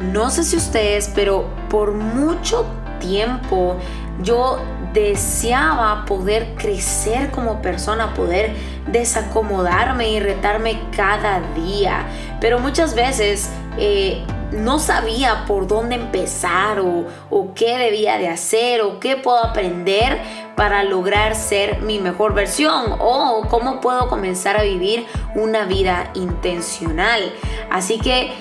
no 0.00 0.30
sé 0.30 0.44
si 0.44 0.56
ustedes, 0.56 1.10
pero 1.14 1.46
por 1.68 1.92
mucho 1.92 2.66
tiempo 3.00 3.76
yo 4.22 4.58
deseaba 4.92 6.04
poder 6.04 6.54
crecer 6.56 7.30
como 7.30 7.62
persona, 7.62 8.14
poder 8.14 8.52
desacomodarme 8.86 10.10
y 10.10 10.20
retarme 10.20 10.80
cada 10.96 11.40
día. 11.54 12.06
Pero 12.40 12.58
muchas 12.58 12.94
veces 12.94 13.50
eh, 13.78 14.24
no 14.52 14.78
sabía 14.78 15.44
por 15.46 15.66
dónde 15.68 15.94
empezar 15.94 16.80
o, 16.80 17.06
o, 17.30 17.54
qué 17.54 17.78
debía 17.78 18.18
de 18.18 18.28
hacer 18.28 18.82
o 18.82 18.98
qué 18.98 19.16
puedo 19.16 19.38
aprender 19.38 20.18
para 20.56 20.82
lograr 20.82 21.36
ser 21.36 21.80
mi 21.82 22.00
mejor 22.00 22.34
versión 22.34 22.96
o 22.98 23.46
cómo 23.48 23.80
puedo 23.80 24.08
comenzar 24.08 24.56
a 24.56 24.62
vivir 24.62 25.06
una 25.36 25.66
vida 25.66 26.10
intencional. 26.14 27.32
Así 27.70 27.98
que 27.98 28.32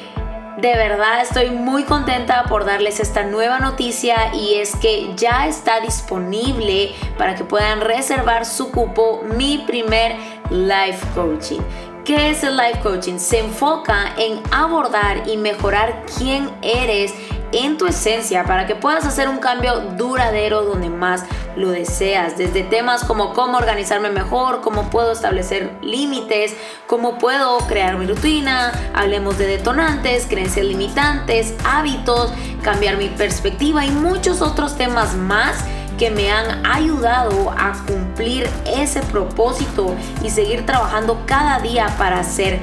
de 0.61 0.75
verdad 0.75 1.21
estoy 1.21 1.51
muy 1.51 1.83
contenta 1.83 2.43
por 2.43 2.65
darles 2.65 2.99
esta 2.99 3.23
nueva 3.23 3.59
noticia 3.59 4.33
y 4.33 4.55
es 4.55 4.75
que 4.75 5.13
ya 5.15 5.47
está 5.47 5.79
disponible 5.79 6.93
para 7.17 7.35
que 7.35 7.45
puedan 7.45 7.81
reservar 7.81 8.45
su 8.45 8.71
cupo 8.71 9.23
mi 9.37 9.59
primer 9.59 10.15
life 10.49 11.05
coaching. 11.15 11.61
¿Qué 12.03 12.31
es 12.31 12.43
el 12.43 12.57
life 12.57 12.79
coaching? 12.81 13.19
Se 13.19 13.39
enfoca 13.39 14.13
en 14.17 14.41
abordar 14.51 15.27
y 15.27 15.37
mejorar 15.37 16.03
quién 16.17 16.49
eres 16.61 17.13
en 17.51 17.77
tu 17.77 17.85
esencia 17.85 18.43
para 18.43 18.67
que 18.67 18.75
puedas 18.75 19.05
hacer 19.05 19.29
un 19.29 19.39
cambio 19.39 19.79
duradero 19.97 20.63
donde 20.63 20.89
más 20.89 21.23
lo 21.55 21.71
deseas, 21.71 22.37
desde 22.37 22.63
temas 22.63 23.03
como 23.03 23.33
cómo 23.33 23.57
organizarme 23.57 24.09
mejor, 24.09 24.61
cómo 24.61 24.89
puedo 24.89 25.11
establecer 25.11 25.71
límites, 25.81 26.55
cómo 26.87 27.17
puedo 27.17 27.57
crear 27.67 27.97
mi 27.97 28.05
rutina, 28.05 28.71
hablemos 28.93 29.37
de 29.37 29.47
detonantes, 29.47 30.25
creencias 30.27 30.65
limitantes, 30.65 31.53
hábitos, 31.65 32.31
cambiar 32.63 32.97
mi 32.97 33.09
perspectiva 33.09 33.85
y 33.85 33.91
muchos 33.91 34.41
otros 34.41 34.77
temas 34.77 35.15
más 35.15 35.63
que 35.99 36.09
me 36.09 36.31
han 36.31 36.65
ayudado 36.65 37.51
a 37.51 37.73
cumplir 37.85 38.49
ese 38.65 39.01
propósito 39.01 39.93
y 40.23 40.29
seguir 40.29 40.65
trabajando 40.65 41.23
cada 41.25 41.59
día 41.59 41.93
para 41.97 42.23
ser 42.23 42.59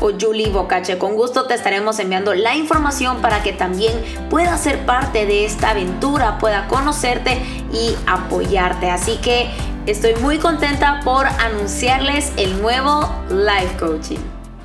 o 0.00 0.10
juliebocache. 0.18 0.98
Con 0.98 1.14
gusto 1.14 1.46
te 1.46 1.54
estaremos 1.54 1.98
enviando 1.98 2.34
la 2.34 2.54
información 2.56 3.22
para 3.22 3.42
que 3.42 3.52
también 3.52 3.92
puedas 4.28 4.60
ser 4.60 4.84
parte 4.86 5.26
de 5.26 5.44
esta 5.44 5.70
aventura, 5.70 6.38
pueda 6.38 6.66
conocerte 6.68 7.38
y 7.72 7.96
apoyarte. 8.06 8.90
Así 8.90 9.16
que 9.18 9.50
estoy 9.86 10.14
muy 10.16 10.38
contenta 10.38 11.00
por 11.04 11.26
anunciarles 11.26 12.32
el 12.36 12.60
nuevo 12.60 13.08
Life 13.30 13.76
Coaching. 13.78 14.18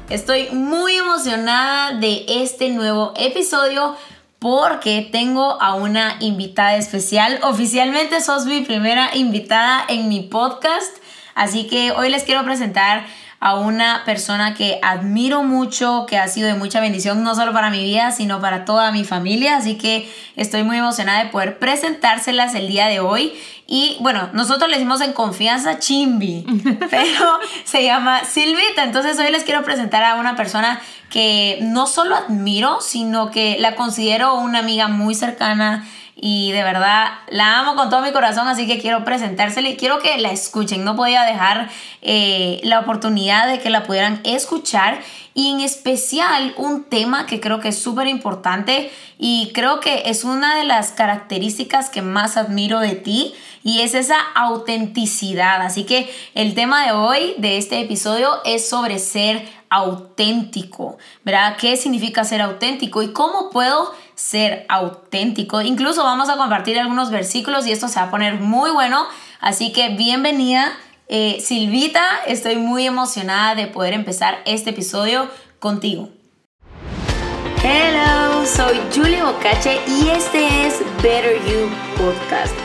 Estoy 0.09 0.49
muy 0.51 0.95
emocionada 0.95 1.97
de 1.97 2.25
este 2.27 2.69
nuevo 2.69 3.13
episodio 3.15 3.95
porque 4.45 5.09
tengo 5.11 5.59
a 5.59 5.73
una 5.73 6.17
invitada 6.19 6.75
especial. 6.75 7.39
Oficialmente 7.41 8.21
sos 8.21 8.45
mi 8.45 8.61
primera 8.61 9.09
invitada 9.15 9.83
en 9.87 10.07
mi 10.07 10.19
podcast, 10.19 10.95
así 11.33 11.65
que 11.65 11.89
hoy 11.93 12.11
les 12.11 12.25
quiero 12.25 12.43
presentar 12.43 13.07
a 13.39 13.55
una 13.55 14.03
persona 14.05 14.53
que 14.53 14.79
admiro 14.83 15.41
mucho, 15.41 16.05
que 16.07 16.19
ha 16.19 16.27
sido 16.27 16.47
de 16.47 16.53
mucha 16.53 16.79
bendición, 16.79 17.23
no 17.23 17.33
solo 17.33 17.53
para 17.53 17.71
mi 17.71 17.83
vida, 17.83 18.11
sino 18.11 18.39
para 18.39 18.65
toda 18.65 18.91
mi 18.91 19.03
familia. 19.03 19.57
Así 19.57 19.79
que 19.79 20.07
estoy 20.35 20.61
muy 20.61 20.77
emocionada 20.77 21.23
de 21.23 21.31
poder 21.31 21.57
presentárselas 21.57 22.53
el 22.53 22.67
día 22.67 22.85
de 22.85 22.99
hoy. 22.99 23.33
Y 23.67 23.97
bueno, 23.99 24.29
nosotros 24.33 24.69
le 24.69 24.77
decimos 24.77 25.01
en 25.01 25.13
confianza 25.13 25.79
Chimbi, 25.79 26.45
pero 26.91 27.39
se 27.63 27.83
llama 27.83 28.23
Silvita. 28.25 28.83
Entonces 28.83 29.17
hoy 29.17 29.31
les 29.31 29.43
quiero 29.43 29.63
presentar 29.63 30.03
a 30.03 30.15
una 30.15 30.35
persona 30.35 30.79
que 31.15 31.59
no 31.61 31.87
solo 31.87 32.13
admiro, 32.13 32.81
sino 32.81 33.31
que 33.31 33.55
la 33.57 33.77
considero 33.77 34.35
una 34.35 34.59
amiga 34.59 34.89
muy 34.89 35.15
cercana 35.15 35.87
y 36.13 36.51
de 36.51 36.61
verdad 36.61 37.07
la 37.29 37.57
amo 37.57 37.77
con 37.77 37.89
todo 37.89 38.01
mi 38.01 38.11
corazón, 38.11 38.49
así 38.49 38.67
que 38.67 38.81
quiero 38.81 39.05
presentársela 39.05 39.69
y 39.69 39.77
quiero 39.77 39.99
que 39.99 40.17
la 40.17 40.31
escuchen. 40.31 40.83
No 40.83 40.97
podía 40.97 41.23
dejar 41.23 41.69
eh, 42.01 42.59
la 42.63 42.81
oportunidad 42.81 43.47
de 43.47 43.61
que 43.61 43.69
la 43.69 43.83
pudieran 43.83 44.19
escuchar 44.25 44.99
y 45.33 45.51
en 45.51 45.61
especial 45.61 46.53
un 46.57 46.83
tema 46.83 47.25
que 47.27 47.39
creo 47.39 47.61
que 47.61 47.69
es 47.69 47.81
súper 47.81 48.07
importante 48.07 48.91
y 49.17 49.51
creo 49.53 49.79
que 49.79 50.03
es 50.07 50.25
una 50.25 50.57
de 50.57 50.65
las 50.65 50.91
características 50.91 51.89
que 51.89 52.01
más 52.01 52.35
admiro 52.35 52.81
de 52.81 52.95
ti 52.95 53.33
y 53.63 53.79
es 53.79 53.95
esa 53.95 54.17
autenticidad. 54.35 55.61
Así 55.61 55.85
que 55.85 56.13
el 56.33 56.55
tema 56.55 56.85
de 56.85 56.91
hoy, 56.91 57.35
de 57.37 57.57
este 57.57 57.79
episodio, 57.79 58.29
es 58.43 58.67
sobre 58.67 58.99
ser 58.99 59.47
auténtico, 59.75 60.97
¿verdad? 61.25 61.57
¿Qué 61.57 61.75
significa 61.75 62.23
ser 62.23 62.41
auténtico 62.41 63.01
y 63.01 63.11
cómo 63.11 63.49
puedo 63.49 63.93
ser 64.15 64.65
auténtico? 64.69 65.61
Incluso 65.61 66.01
vamos 66.01 66.29
a 66.29 66.37
compartir 66.37 66.79
algunos 66.79 67.11
versículos 67.11 67.67
y 67.67 67.73
esto 67.73 67.89
se 67.89 67.99
va 67.99 68.05
a 68.05 68.11
poner 68.11 68.39
muy 68.39 68.71
bueno, 68.71 69.05
así 69.41 69.73
que 69.73 69.89
bienvenida. 69.89 70.71
Eh, 71.09 71.43
Silvita, 71.43 72.03
estoy 72.25 72.55
muy 72.55 72.87
emocionada 72.87 73.53
de 73.53 73.67
poder 73.67 73.93
empezar 73.93 74.41
este 74.45 74.69
episodio 74.69 75.29
contigo. 75.59 76.09
Hello, 77.61 78.45
soy 78.45 78.79
Julie 78.95 79.21
Bocache 79.23 79.81
y 79.87 80.07
este 80.07 80.67
es 80.67 80.79
Better 81.03 81.37
You 81.45 81.69
Podcast 81.97 82.64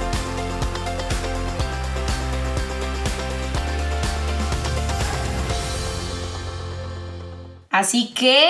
Así 7.71 8.13
que 8.13 8.49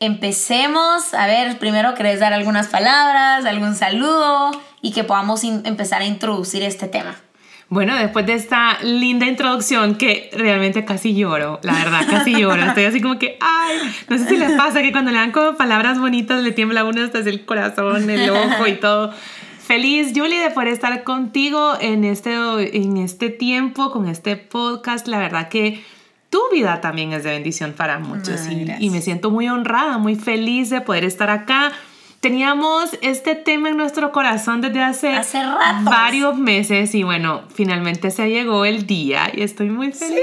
empecemos. 0.00 1.14
A 1.14 1.26
ver, 1.26 1.58
primero 1.58 1.94
querés 1.94 2.20
dar 2.20 2.32
algunas 2.32 2.68
palabras, 2.68 3.44
algún 3.44 3.74
saludo 3.74 4.50
y 4.80 4.92
que 4.92 5.04
podamos 5.04 5.44
empezar 5.44 6.02
a 6.02 6.06
introducir 6.06 6.62
este 6.62 6.88
tema. 6.88 7.14
Bueno, 7.68 7.96
después 7.96 8.26
de 8.26 8.34
esta 8.34 8.82
linda 8.82 9.24
introducción 9.24 9.94
que 9.94 10.28
realmente 10.34 10.84
casi 10.84 11.14
lloro, 11.14 11.58
la 11.62 11.72
verdad, 11.72 12.06
casi 12.10 12.38
lloro. 12.38 12.62
Estoy 12.62 12.84
así 12.84 13.00
como 13.00 13.18
que, 13.18 13.38
ay, 13.40 13.78
no 14.10 14.18
sé 14.18 14.28
si 14.28 14.36
les 14.36 14.52
pasa 14.52 14.82
que 14.82 14.92
cuando 14.92 15.10
le 15.10 15.16
dan 15.16 15.32
como 15.32 15.56
palabras 15.56 15.98
bonitas 15.98 16.42
le 16.42 16.52
tiembla 16.52 16.82
a 16.82 16.84
uno 16.84 17.02
hasta 17.02 17.20
el 17.20 17.46
corazón, 17.46 18.10
el 18.10 18.28
ojo 18.28 18.66
y 18.66 18.74
todo. 18.74 19.14
Feliz, 19.66 20.12
Julie, 20.14 20.40
de 20.40 20.50
poder 20.50 20.68
estar 20.68 21.02
contigo 21.02 21.78
en 21.80 22.04
este, 22.04 22.34
en 22.76 22.98
este 22.98 23.30
tiempo, 23.30 23.90
con 23.90 24.06
este 24.06 24.36
podcast. 24.36 25.08
La 25.08 25.18
verdad 25.18 25.48
que 25.48 25.82
tu 26.32 26.40
vida 26.50 26.80
también 26.80 27.12
es 27.12 27.24
de 27.24 27.30
bendición 27.30 27.74
para 27.74 27.98
muchos. 27.98 28.40
Y, 28.80 28.88
me 28.88 29.02
siento 29.02 29.30
muy 29.30 29.48
honrada, 29.48 29.98
muy 29.98 30.16
feliz 30.16 30.70
de 30.70 30.80
poder 30.80 31.04
estar 31.04 31.28
acá 31.28 31.72
teníamos 32.22 32.90
este 33.02 33.34
tema 33.34 33.68
en 33.68 33.76
nuestro 33.76 34.12
corazón 34.12 34.60
desde 34.60 34.80
hace, 34.80 35.12
varios 35.82 36.38
meses 36.38 36.94
y 36.94 37.02
bueno, 37.02 37.42
finalmente 37.52 38.12
se 38.12 38.30
llegó 38.30 38.64
el 38.64 38.86
día 38.86 39.28
y 39.34 39.42
estoy 39.42 39.70
muy 39.70 39.92
feliz. 39.92 40.22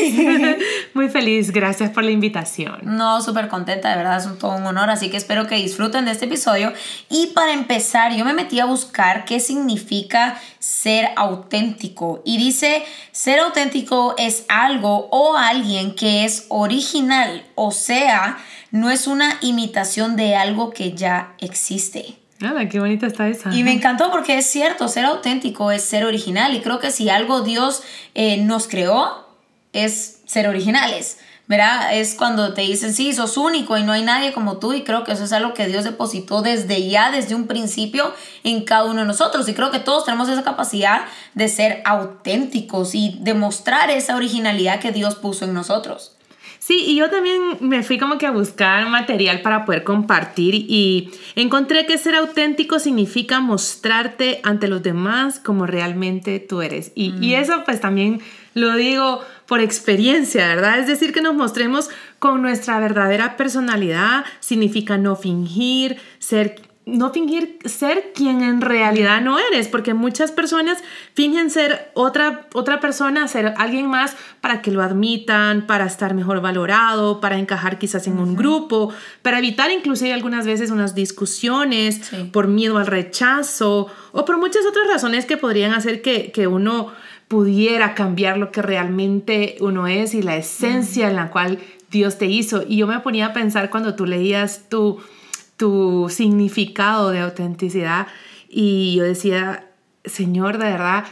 muy 0.94 1.08
feliz, 1.08 1.52
gracias 1.52 1.90
por 1.90 2.02
la 2.02 2.10
invitación. 2.10 2.80
No, 2.82 3.22
súper 3.22 3.46
contenta, 3.46 3.88
de 3.90 3.96
verdad 3.98 4.18
es 4.18 4.38
todo 4.38 4.56
un 4.56 4.66
honor, 4.66 4.90
así 4.90 5.10
que 5.10 5.16
espero 5.16 5.46
que 5.46 5.54
disfruten 5.54 6.06
de 6.06 6.10
este 6.10 6.24
episodio. 6.24 6.72
Y 7.08 7.28
para 7.28 7.52
empezar, 7.52 8.12
yo 8.16 8.24
me 8.24 8.34
metí 8.34 8.58
a 8.58 8.64
buscar 8.64 9.24
qué 9.24 9.38
significa 9.38 10.40
ser 10.58 11.10
auténtico 11.14 12.20
y 12.24 12.36
dice, 12.38 12.84
ser 13.12 13.38
auténtico 13.38 14.16
es 14.18 14.44
algo 14.48 15.08
o 15.12 15.36
alguien 15.36 15.94
que 15.94 16.24
es 16.24 16.46
original, 16.48 17.44
o 17.54 17.70
sea, 17.70 18.38
no 18.70 18.90
es 18.90 19.06
una 19.06 19.38
imitación 19.40 20.16
de 20.16 20.36
algo 20.36 20.70
que 20.70 20.92
ya 20.92 21.34
existe. 21.38 22.18
Nada, 22.40 22.68
qué 22.68 22.78
bonita 22.78 23.06
está 23.06 23.28
esa. 23.28 23.52
Y 23.52 23.64
me 23.64 23.72
encantó 23.72 24.10
porque 24.10 24.38
es 24.38 24.46
cierto, 24.46 24.86
ser 24.88 25.04
auténtico 25.04 25.72
es 25.72 25.82
ser 25.82 26.04
original. 26.04 26.54
Y 26.54 26.60
creo 26.60 26.78
que 26.78 26.90
si 26.90 27.10
algo 27.10 27.40
Dios 27.40 27.82
eh, 28.14 28.36
nos 28.36 28.68
creó, 28.68 29.26
es 29.72 30.20
ser 30.26 30.48
originales. 30.48 31.18
¿Verdad? 31.48 31.96
Es 31.96 32.14
cuando 32.14 32.52
te 32.52 32.60
dicen, 32.60 32.92
sí, 32.92 33.14
sos 33.14 33.38
único 33.38 33.78
y 33.78 33.82
no 33.82 33.92
hay 33.92 34.02
nadie 34.02 34.34
como 34.34 34.58
tú. 34.58 34.74
Y 34.74 34.84
creo 34.84 35.02
que 35.02 35.12
eso 35.12 35.24
es 35.24 35.32
algo 35.32 35.54
que 35.54 35.66
Dios 35.66 35.82
depositó 35.82 36.42
desde 36.42 36.86
ya, 36.88 37.10
desde 37.10 37.34
un 37.34 37.46
principio, 37.46 38.12
en 38.44 38.64
cada 38.64 38.84
uno 38.84 39.00
de 39.00 39.06
nosotros. 39.06 39.48
Y 39.48 39.54
creo 39.54 39.70
que 39.70 39.78
todos 39.80 40.04
tenemos 40.04 40.28
esa 40.28 40.44
capacidad 40.44 41.06
de 41.34 41.48
ser 41.48 41.80
auténticos 41.86 42.94
y 42.94 43.16
demostrar 43.20 43.90
esa 43.90 44.14
originalidad 44.14 44.78
que 44.78 44.92
Dios 44.92 45.14
puso 45.14 45.46
en 45.46 45.54
nosotros. 45.54 46.17
Sí, 46.68 46.84
y 46.86 46.96
yo 46.96 47.08
también 47.08 47.40
me 47.60 47.82
fui 47.82 47.96
como 47.96 48.18
que 48.18 48.26
a 48.26 48.30
buscar 48.30 48.90
material 48.90 49.40
para 49.40 49.64
poder 49.64 49.84
compartir 49.84 50.54
y 50.54 51.10
encontré 51.34 51.86
que 51.86 51.96
ser 51.96 52.14
auténtico 52.14 52.78
significa 52.78 53.40
mostrarte 53.40 54.40
ante 54.42 54.68
los 54.68 54.82
demás 54.82 55.38
como 55.38 55.64
realmente 55.64 56.40
tú 56.40 56.60
eres. 56.60 56.92
Y, 56.94 57.14
y 57.22 57.30
mm. 57.30 57.40
eso 57.40 57.64
pues 57.64 57.80
también 57.80 58.20
lo 58.52 58.76
digo 58.76 59.22
por 59.46 59.60
experiencia, 59.60 60.46
¿verdad? 60.46 60.78
Es 60.78 60.86
decir, 60.86 61.14
que 61.14 61.22
nos 61.22 61.34
mostremos 61.34 61.88
con 62.18 62.42
nuestra 62.42 62.78
verdadera 62.78 63.38
personalidad, 63.38 64.26
significa 64.40 64.98
no 64.98 65.16
fingir, 65.16 65.96
ser 66.18 66.60
no 66.88 67.10
fingir 67.10 67.58
ser 67.64 68.12
quien 68.14 68.42
en 68.42 68.60
realidad 68.60 69.20
no 69.20 69.38
eres, 69.38 69.68
porque 69.68 69.94
muchas 69.94 70.32
personas 70.32 70.78
fingen 71.14 71.50
ser 71.50 71.90
otra, 71.94 72.48
otra 72.54 72.80
persona, 72.80 73.28
ser 73.28 73.54
alguien 73.58 73.86
más 73.86 74.16
para 74.40 74.62
que 74.62 74.70
lo 74.70 74.82
admitan, 74.82 75.66
para 75.66 75.84
estar 75.84 76.14
mejor 76.14 76.40
valorado, 76.40 77.20
para 77.20 77.38
encajar 77.38 77.78
quizás 77.78 78.06
en 78.06 78.18
un 78.18 78.36
grupo, 78.36 78.92
para 79.22 79.38
evitar 79.38 79.70
inclusive 79.70 80.12
algunas 80.12 80.46
veces 80.46 80.70
unas 80.70 80.94
discusiones 80.94 82.10
por 82.32 82.48
miedo 82.48 82.78
al 82.78 82.86
rechazo 82.86 83.88
o 84.12 84.24
por 84.24 84.38
muchas 84.38 84.64
otras 84.66 84.86
razones 84.88 85.26
que 85.26 85.36
podrían 85.36 85.74
hacer 85.74 86.00
que, 86.00 86.32
que 86.32 86.46
uno 86.46 86.92
pudiera 87.28 87.94
cambiar 87.94 88.38
lo 88.38 88.50
que 88.50 88.62
realmente 88.62 89.56
uno 89.60 89.86
es 89.86 90.14
y 90.14 90.22
la 90.22 90.36
esencia 90.36 91.08
en 91.08 91.16
la 91.16 91.30
cual 91.30 91.58
Dios 91.90 92.16
te 92.16 92.26
hizo. 92.26 92.64
Y 92.66 92.78
yo 92.78 92.86
me 92.86 92.98
ponía 93.00 93.26
a 93.26 93.32
pensar 93.34 93.68
cuando 93.68 93.94
tú 93.94 94.06
leías 94.06 94.68
tu 94.70 94.98
tu 95.58 96.08
significado 96.08 97.10
de 97.10 97.20
autenticidad. 97.20 98.06
Y 98.48 98.94
yo 98.96 99.04
decía, 99.04 99.66
Señor, 100.06 100.56
de 100.56 100.64
verdad, 100.64 101.04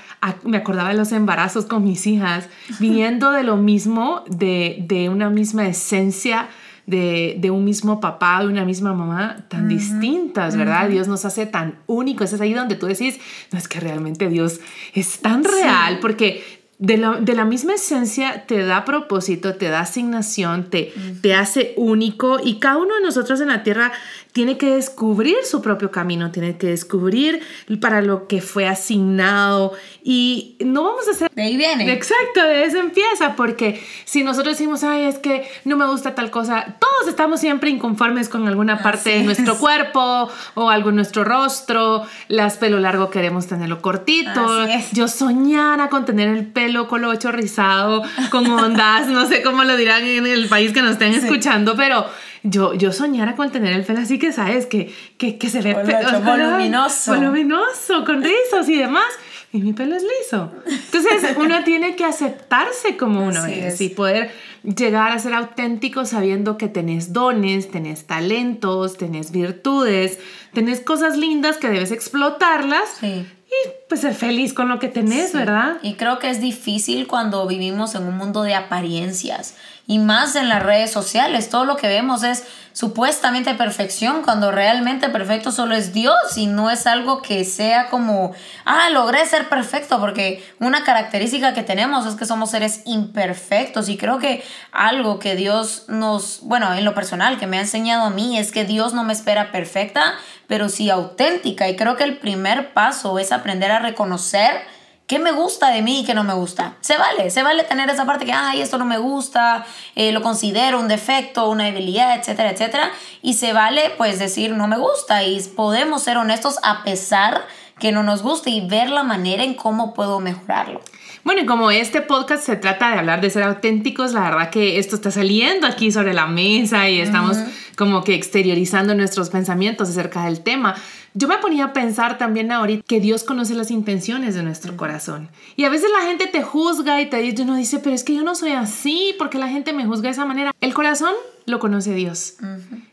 me 0.45 0.57
acordaba 0.57 0.89
de 0.89 0.95
los 0.95 1.13
embarazos 1.13 1.67
con 1.67 1.85
mis 1.85 2.07
hijas, 2.07 2.49
viniendo 2.81 3.33
de 3.33 3.43
lo 3.43 3.59
mismo, 3.59 4.25
de, 4.29 5.11
una 5.13 5.29
misma 5.29 5.67
esencia, 5.67 6.49
de, 6.87 7.51
un 7.51 7.65
mismo 7.65 8.01
papá, 8.01 8.41
de 8.41 8.47
una 8.47 8.65
misma 8.65 8.95
mamá, 8.95 9.45
tan 9.49 9.69
distintas, 9.69 10.57
¿verdad? 10.57 10.89
Dios 10.89 11.09
nos 11.09 11.25
hace 11.25 11.45
tan 11.45 11.81
únicos. 11.87 12.33
Es 12.33 12.41
ahí 12.41 12.55
donde 12.55 12.77
tú 12.77 12.87
decís, 12.87 13.19
no 13.51 13.59
es 13.59 13.69
que 13.69 13.81
realmente 13.81 14.29
Dios 14.29 14.61
es 14.95 15.19
tan 15.19 15.43
real, 15.43 15.99
porque 16.01 16.45
de 16.79 16.99
la, 16.99 17.45
misma 17.47 17.75
esencia 17.75 18.45
te 18.47 18.63
da 18.63 18.85
propósito, 18.85 19.55
te 19.55 19.69
da 19.69 19.81
asignación, 19.81 20.69
te, 20.69 20.93
te 21.23 21.35
hace 21.35 21.73
único 21.77 22.39
y 22.43 22.59
cada 22.59 22.77
uno 22.77 22.95
de 22.97 23.01
nosotros 23.01 23.41
en 23.41 23.49
la 23.49 23.63
tierra 23.63 23.93
tiene 24.37 24.59
que 24.59 24.75
descubrir 24.75 25.39
su 25.45 25.63
propio 25.63 25.91
camino, 25.91 26.31
tiene 26.31 26.59
que 26.59 26.67
descubrir 26.67 27.41
para 27.81 28.03
lo 28.03 28.29
que 28.29 28.43
fue 28.43 28.69
asignado 28.69 29.73
y 30.05 30.59
no 30.61 30.83
vamos 30.83 31.09
a 31.09 31.13
hacer... 31.13 31.31
De 31.35 31.41
ahí 31.41 31.57
viene. 31.57 31.91
Exacto, 31.91 32.43
de 32.43 32.65
eso 32.65 32.77
empieza, 32.77 33.35
porque 33.35 33.83
si 34.05 34.25
nosotros 34.25 34.59
decimos, 34.59 34.85
ay, 34.85 35.05
es 35.05 35.19
que 35.19 35.49
no 35.65 35.79
me 35.79 35.87
gusta 35.87 36.15
tal 36.15 36.31
cosa, 36.31 36.77
todos 36.79 37.09
estamos 37.09 37.41
siempre 37.41 37.71
inconformes 37.71 38.29
con 38.29 38.47
alguna 38.47 38.83
parte 38.83 39.09
de 39.09 39.23
nuestro 39.23 39.57
cuerpo 39.57 40.31
o 40.53 40.69
algo 40.69 40.91
en 40.91 40.97
nuestro 40.97 41.25
rostro, 41.25 42.05
las 42.29 42.59
pelo 42.59 42.79
largo 42.79 43.09
queremos 43.09 43.47
tenerlo 43.47 43.81
cortito, 43.81 44.67
yo 44.93 45.09
soñara 45.09 45.89
con 45.89 46.05
tener 46.05 46.29
el 46.29 46.45
pelo 46.45 46.89
colocho 46.89 47.33
rizado, 47.33 48.03
con 48.31 48.47
ondas, 48.51 49.07
no 49.07 49.27
sé 49.27 49.41
cómo 49.41 49.65
lo 49.65 49.79
dirán 49.79 50.05
en 50.05 50.27
el 50.27 50.47
país 50.49 50.73
que 50.73 50.83
nos 50.83 50.93
estén 50.93 51.15
escuchando, 51.15 51.75
pero 51.75 52.05
yo, 52.49 52.75
yo 52.75 52.93
soñara 52.93 53.35
con 53.35 53.51
tener 53.51 53.73
el 53.73 53.85
pelo 53.85 54.01
así 54.01 54.19
que, 54.19 54.33
¿sabes? 54.33 54.67
Que, 54.67 54.95
que, 55.19 55.37
que 55.37 55.51
se 55.51 55.61
ve 55.61 55.75
voluminoso. 55.75 57.15
Voluminoso, 57.15 58.05
con 58.05 58.23
rizos 58.23 58.69
y 58.69 58.77
demás. 58.77 59.07
Y 59.53 59.59
mi 59.59 59.73
pelo 59.73 59.97
es 59.97 60.03
liso. 60.03 60.53
Entonces, 60.67 61.37
uno 61.37 61.65
tiene 61.65 61.97
que 61.97 62.05
aceptarse 62.05 62.97
como 62.97 63.25
uno 63.27 63.47
es, 63.47 63.81
y 63.81 63.89
poder 63.89 64.31
llegar 64.63 65.13
a 65.13 65.19
ser 65.19 65.35
auténtico 65.35 66.05
sabiendo 66.05 66.59
que 66.59 66.69
tenés 66.69 67.13
dones, 67.13 67.71
tenés 67.71 68.07
talentos, 68.07 68.97
tenés 68.97 69.31
virtudes, 69.31 70.19
tenés 70.53 70.81
cosas 70.81 71.17
lindas 71.17 71.57
que 71.57 71.69
debes 71.69 71.91
explotarlas. 71.91 72.89
Sí. 73.01 73.27
Y 73.47 73.69
pues 73.89 74.01
ser 74.01 74.15
feliz 74.15 74.53
con 74.53 74.69
lo 74.69 74.79
que 74.81 74.89
tenés, 74.89 75.33
¿verdad? 75.33 75.77
Y 75.83 75.95
creo 75.95 76.19
que 76.19 76.29
es 76.29 76.41
difícil 76.41 77.07
cuando 77.07 77.47
vivimos 77.47 77.95
en 77.95 78.03
un 78.03 78.17
mundo 78.17 78.43
de 78.43 78.55
apariencias 78.55 79.55
y 79.87 79.99
más 79.99 80.35
en 80.37 80.49
las 80.49 80.63
redes 80.63 80.91
sociales. 80.91 81.49
Todo 81.49 81.65
lo 81.65 81.77
que 81.77 81.87
vemos 81.87 82.23
es 82.23 82.45
supuestamente 82.73 83.55
perfección 83.55 84.23
cuando 84.23 84.53
realmente 84.53 85.09
perfecto 85.09 85.51
solo 85.51 85.75
es 85.75 85.95
Dios 85.95 86.15
y 86.37 86.47
no 86.47 86.71
es 86.71 86.87
algo 86.87 87.23
que 87.23 87.45
sea 87.45 87.89
como, 87.89 88.35
ah, 88.67 88.91
logré 88.91 89.25
ser 89.25 89.49
perfecto, 89.49 89.99
porque 89.99 90.45
una 90.61 90.85
característica 90.85 91.55
que 91.55 91.63
tenemos 91.63 92.05
es 92.05 92.17
que 92.17 92.27
somos 92.27 92.51
seres 92.51 92.83
imperfectos 92.85 93.89
y 93.89 93.97
creo 93.97 94.19
que 94.19 94.45
algo 94.73 95.19
que 95.19 95.37
Dios 95.37 95.85
nos, 95.89 96.41
bueno, 96.43 96.75
en 96.75 96.85
lo 96.85 96.95
personal, 96.95 97.39
que 97.39 97.47
me 97.47 97.57
ha 97.57 97.63
enseñado 97.63 98.05
a 98.05 98.11
mí 98.11 98.39
es 98.39 98.53
que 98.53 98.65
Dios 98.65 98.93
no 98.93 99.05
me 99.05 99.15
espera 99.15 99.53
perfecta, 99.53 100.15
pero 100.47 100.69
sí 100.69 100.91
auténtica 100.91 101.69
y 101.69 101.77
creo 101.77 101.97
que 101.97 102.05
el 102.05 102.19
primer 102.19 102.75
paso 102.75 103.19
es 103.19 103.33
aprender 103.33 103.71
a 103.71 103.79
reconocer 103.79 104.76
¿Qué 105.07 105.21
me 105.21 105.31
gusta 105.31 105.71
de 105.71 105.83
mí 105.83 106.01
y 106.01 106.05
qué 106.05 106.15
no 106.15 106.25
me 106.25 106.35
gusta? 106.35 106.79
Se 106.81 106.97
vale, 106.99 107.31
se 107.31 107.45
vale 107.45 107.63
tener 107.63 107.89
esa 107.89 108.07
parte 108.07 108.25
que, 108.25 108.33
ay, 108.33 108.61
esto 108.61 108.77
no 108.77 108.85
me 108.85 108.99
gusta, 108.99 109.65
eh, 109.95 110.11
lo 110.11 110.21
considero 110.21 110.81
un 110.81 110.89
defecto, 110.89 111.49
una 111.49 111.63
debilidad, 111.65 112.19
etcétera, 112.19 112.51
etcétera. 112.51 112.91
Y 113.23 113.35
se 113.35 113.53
vale, 113.53 113.95
pues, 113.97 114.19
decir 114.19 114.51
no 114.51 114.67
me 114.67 114.79
gusta 114.79 115.23
y 115.23 115.41
podemos 115.55 116.03
ser 116.03 116.17
honestos 116.17 116.59
a 116.65 116.83
pesar 116.83 117.47
que 117.79 117.93
no 117.93 118.03
nos 118.03 118.23
guste 118.23 118.51
y 118.51 118.67
ver 118.67 118.91
la 118.91 119.05
manera 119.05 119.45
en 119.45 119.55
cómo 119.55 119.95
puedo 119.95 120.19
mejorarlo. 120.19 120.81
Bueno, 121.27 121.43
y 121.43 121.45
como 121.45 121.73
este 121.73 122.03
podcast 122.03 122.47
se 122.47 122.55
trata 122.55 122.93
de 122.93 123.01
hablar 123.01 123.21
de 123.21 123.31
ser 123.31 123.43
auténticos, 123.43 124.13
la 124.13 124.31
verdad 124.31 124.49
que 124.49 124.79
esto 124.79 124.95
está 124.95 125.11
saliendo 125.11 125.67
aquí 125.67 125.91
sobre 125.91 126.15
la 126.15 126.29
mesa 126.29 126.89
y 126.89 127.01
estamos 127.01 127.37
como 127.77 128.05
que 128.05 128.15
exteriorizando 128.15 128.95
nuestros 128.95 129.29
pensamientos 129.31 129.89
acerca 129.89 130.27
del 130.27 130.45
tema. 130.45 130.77
Yo 131.15 131.27
me 131.27 131.39
ponía 131.39 131.65
a 131.65 131.73
pensar 131.73 132.17
también 132.17 132.53
ahorita 132.53 132.85
que 132.87 133.01
Dios 133.01 133.25
conoce 133.25 133.57
las 133.57 133.73
intenciones 133.73 134.37
de 134.37 134.45
nuestro 134.45 134.77
corazón. 134.77 135.29
Y 135.57 135.65
a 135.65 135.69
veces 135.69 135.91
la 135.99 136.07
gente 136.07 136.29
te 136.29 136.45
juzga 136.45 137.01
y 137.01 137.11
te 137.11 137.17
dice, 137.17 137.43
uno 137.43 137.57
dice, 137.57 137.81
pero 137.81 137.97
es 137.97 138.05
que 138.05 138.15
yo 138.15 138.23
no 138.23 138.37
soy 138.37 138.53
así, 138.53 139.13
porque 139.19 139.39
la 139.39 139.49
gente 139.49 139.73
me 139.73 139.85
juzga 139.85 140.05
de 140.05 140.13
esa 140.13 140.27
manera. 140.27 140.55
El 140.61 140.75
corazón 140.75 141.13
lo 141.45 141.59
conoce 141.59 141.93
Dios. 141.93 142.37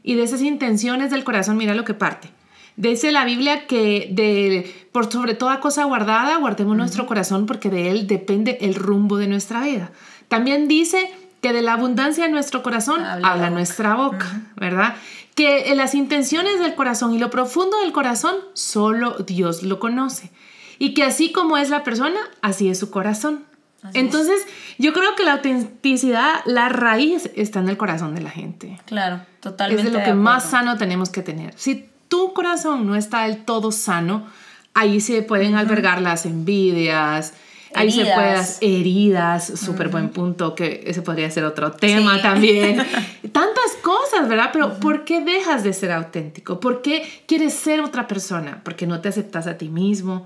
Y 0.01 0.15
de 0.15 0.23
esas 0.23 0.41
intenciones 0.41 1.11
del 1.11 1.23
corazón, 1.23 1.55
mira 1.55 1.75
lo 1.75 1.83
que 1.85 1.93
parte. 1.93 2.29
Dice 2.75 3.11
la 3.11 3.23
Biblia 3.23 3.67
que 3.67 4.09
de, 4.11 4.87
por 4.91 5.11
sobre 5.11 5.35
toda 5.35 5.59
cosa 5.59 5.83
guardada, 5.83 6.37
guardemos 6.37 6.75
nuestro 6.75 7.05
corazón 7.05 7.45
porque 7.45 7.69
de 7.69 7.91
él 7.91 8.07
depende 8.07 8.57
el 8.61 8.75
rumbo 8.75 9.17
de 9.17 9.27
nuestra 9.27 9.61
vida. 9.61 9.91
También 10.27 10.67
dice 10.67 11.11
que 11.41 11.53
de 11.53 11.61
la 11.61 11.73
abundancia 11.73 12.25
de 12.25 12.31
nuestro 12.31 12.63
corazón 12.63 13.03
habla, 13.03 13.49
nuestra 13.49 13.95
boca, 13.95 14.41
¿verdad? 14.55 14.95
Que 15.35 15.73
las 15.75 15.93
intenciones 15.93 16.59
del 16.59 16.73
corazón 16.73 17.13
y 17.13 17.19
lo 17.19 17.29
profundo 17.29 17.79
del 17.81 17.91
corazón 17.91 18.35
solo 18.53 19.17
Dios 19.19 19.61
lo 19.63 19.79
conoce. 19.79 20.31
y 20.79 20.93
que 20.93 21.03
así 21.03 21.31
como 21.31 21.57
es 21.57 21.69
la 21.69 21.83
persona, 21.83 22.19
así 22.41 22.69
es 22.69 22.79
su 22.79 22.89
corazón. 22.89 23.45
Entonces, 23.93 24.41
yo 24.77 24.93
creo 24.93 25.15
que 25.15 25.23
la 25.23 25.33
autenticidad, 25.33 26.41
la 26.45 26.69
raíz 26.69 27.29
está 27.35 27.59
en 27.59 27.69
el 27.69 27.77
corazón 27.77 28.15
de 28.15 28.21
la 28.21 28.29
gente. 28.29 28.79
Claro, 28.85 29.21
totalmente. 29.41 29.87
Es 29.87 29.91
de 29.91 29.97
lo 29.97 30.03
que 30.03 30.13
más 30.13 30.49
sano 30.49 30.77
tenemos 30.77 31.09
que 31.09 31.21
tener. 31.21 31.53
Si 31.57 31.89
tu 32.13 32.31
corazón 32.31 32.85
no 32.85 32.95
está 32.95 33.23
del 33.23 33.43
todo 33.43 33.71
sano, 33.71 34.27
ahí 34.75 35.01
se 35.01 35.23
pueden 35.23 35.55
albergar 35.55 35.99
las 35.99 36.27
envidias, 36.27 37.33
Ahí 37.75 37.91
se 37.91 38.05
pueden 38.05 38.45
heridas, 38.61 39.47
súper 39.59 39.89
buen 39.89 40.09
punto, 40.09 40.53
que 40.53 40.83
ese 40.85 41.01
podría 41.01 41.31
ser 41.31 41.43
otro 41.43 41.71
tema 41.71 42.21
también. 42.21 42.77
Tantas 43.31 43.73
cosas, 43.81 44.29
¿verdad? 44.29 44.51
Pero 44.53 44.79
¿por 44.79 45.05
qué 45.05 45.21
dejas 45.21 45.63
de 45.63 45.73
ser 45.73 45.91
auténtico? 45.91 46.59
¿Por 46.59 46.83
qué 46.83 47.23
quieres 47.25 47.55
ser 47.55 47.81
otra 47.81 48.07
persona? 48.07 48.61
Porque 48.63 48.85
no 48.85 49.01
te 49.01 49.09
aceptas 49.09 49.47
a 49.47 49.57
ti 49.57 49.69
mismo. 49.69 50.23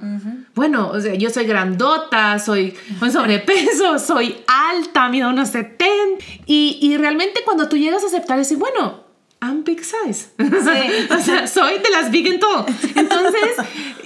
Bueno, 0.56 0.90
o 0.90 1.00
sea, 1.00 1.14
yo 1.16 1.30
soy 1.30 1.46
grandota, 1.46 2.38
soy 2.38 2.76
con 3.00 3.14
sobrepeso, 3.14 3.98
soy 3.98 4.36
alta, 4.48 5.08
mido 5.08 5.30
unos 5.30 5.48
70. 5.48 6.26
Y, 6.48 6.80
y 6.82 6.98
realmente 6.98 7.44
cuando 7.46 7.70
tú 7.70 7.78
llegas 7.78 8.04
a 8.04 8.08
aceptar, 8.08 8.38
decir, 8.38 8.58
bueno, 8.58 9.07
I'm 9.42 9.64
big 9.64 9.84
size. 9.84 10.30
Sí. 10.38 11.08
o 11.10 11.20
sea, 11.20 11.48
soy 11.48 11.80
de 11.80 11.90
las 11.90 12.12
big 12.12 12.28
en 12.28 12.40
todo. 12.40 12.66
Entonces, 12.96 13.56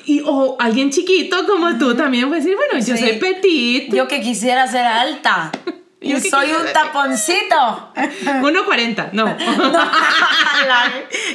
y, 0.05 0.21
o 0.25 0.57
alguien 0.59 0.91
chiquito 0.91 1.45
como 1.47 1.77
tú 1.77 1.95
también 1.95 2.27
puede 2.27 2.41
decir, 2.41 2.55
bueno, 2.55 2.85
yo 2.85 2.97
soy 2.97 3.17
petit. 3.17 3.93
Yo 3.93 4.07
que 4.07 4.21
quisiera 4.21 4.67
ser 4.67 4.85
alta. 4.85 5.51
Yo 6.03 6.19
soy 6.19 6.51
un 6.51 6.65
taponcito. 6.73 7.55
1.40, 7.95 9.11
no. 9.11 9.25
no 9.25 9.89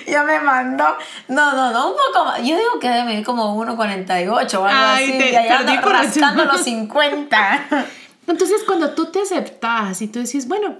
yo 0.09 0.25
me 0.25 0.41
mando. 0.41 0.85
No, 1.29 1.53
no, 1.53 1.71
no, 1.71 1.91
un 1.91 1.97
poco 1.97 2.25
más. 2.25 2.38
Yo 2.41 2.57
digo 2.57 2.81
que 2.81 2.88
debe 2.88 3.05
medir 3.05 3.25
como 3.25 3.57
1.48 3.65 4.55
o 4.55 4.65
algo 4.65 4.67
Ay, 4.69 5.05
así. 5.05 5.19
Te, 5.19 5.31
y 5.31 5.37
allá 5.37 5.81
rascando 5.81 6.47
los 6.47 6.62
50. 6.62 7.67
Entonces, 8.26 8.65
cuando 8.67 8.91
tú 8.91 9.07
te 9.07 9.23
aceptas 9.23 10.03
y 10.03 10.09
tú 10.09 10.19
dices, 10.19 10.49
bueno, 10.49 10.79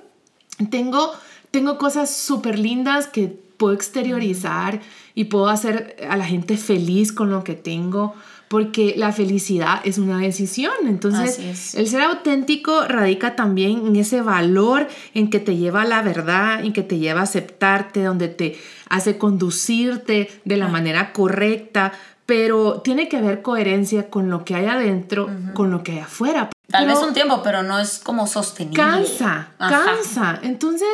tengo 0.69 1.15
tengo 1.51 1.79
cosas 1.79 2.15
súper 2.15 2.59
lindas 2.59 3.07
que 3.07 3.29
puedo 3.57 3.75
exteriorizar 3.75 4.81
y 5.15 5.25
puedo 5.25 5.49
hacer 5.49 5.97
a 6.09 6.17
la 6.17 6.25
gente 6.25 6.57
feliz 6.57 7.13
con 7.13 7.31
lo 7.31 7.43
que 7.43 7.55
tengo, 7.55 8.15
porque 8.49 8.95
la 8.97 9.13
felicidad 9.13 9.81
es 9.85 9.99
una 9.99 10.19
decisión. 10.19 10.73
Entonces, 10.87 11.75
el 11.75 11.89
ser 11.89 12.03
auténtico 12.03 12.87
radica 12.87 13.35
también 13.35 13.87
en 13.87 13.97
ese 13.97 14.21
valor 14.21 14.87
en 15.15 15.31
que 15.31 15.41
te 15.41 15.57
lleva 15.57 15.83
a 15.83 15.87
la 15.87 16.03
verdad, 16.03 16.65
en 16.65 16.73
que 16.73 16.83
te 16.83 16.99
lleva 16.99 17.21
a 17.21 17.25
aceptarte, 17.25 18.03
donde 18.05 18.29
te 18.29 18.57
hace 18.89 19.19
conducirte 19.19 20.29
de 20.45 20.57
la 20.57 20.69
manera 20.69 21.13
correcta, 21.13 21.93
pero 22.27 22.83
tiene 22.83 23.09
que 23.09 23.17
haber 23.17 23.43
coherencia 23.43 24.11
con 24.11 24.31
lo 24.31 24.45
que 24.45 24.55
hay 24.55 24.67
adentro, 24.67 25.29
con 25.55 25.71
lo 25.71 25.83
que 25.83 25.93
hay 25.93 25.99
afuera. 26.01 26.51
Tal 26.69 26.87
vez 26.87 26.99
un 26.99 27.15
tiempo, 27.15 27.43
pero 27.45 27.63
no 27.63 27.79
es 27.79 28.01
como 28.01 28.27
sostenible. 28.27 28.83
Cansa, 28.83 29.49
cansa. 29.59 30.41
Entonces, 30.43 30.89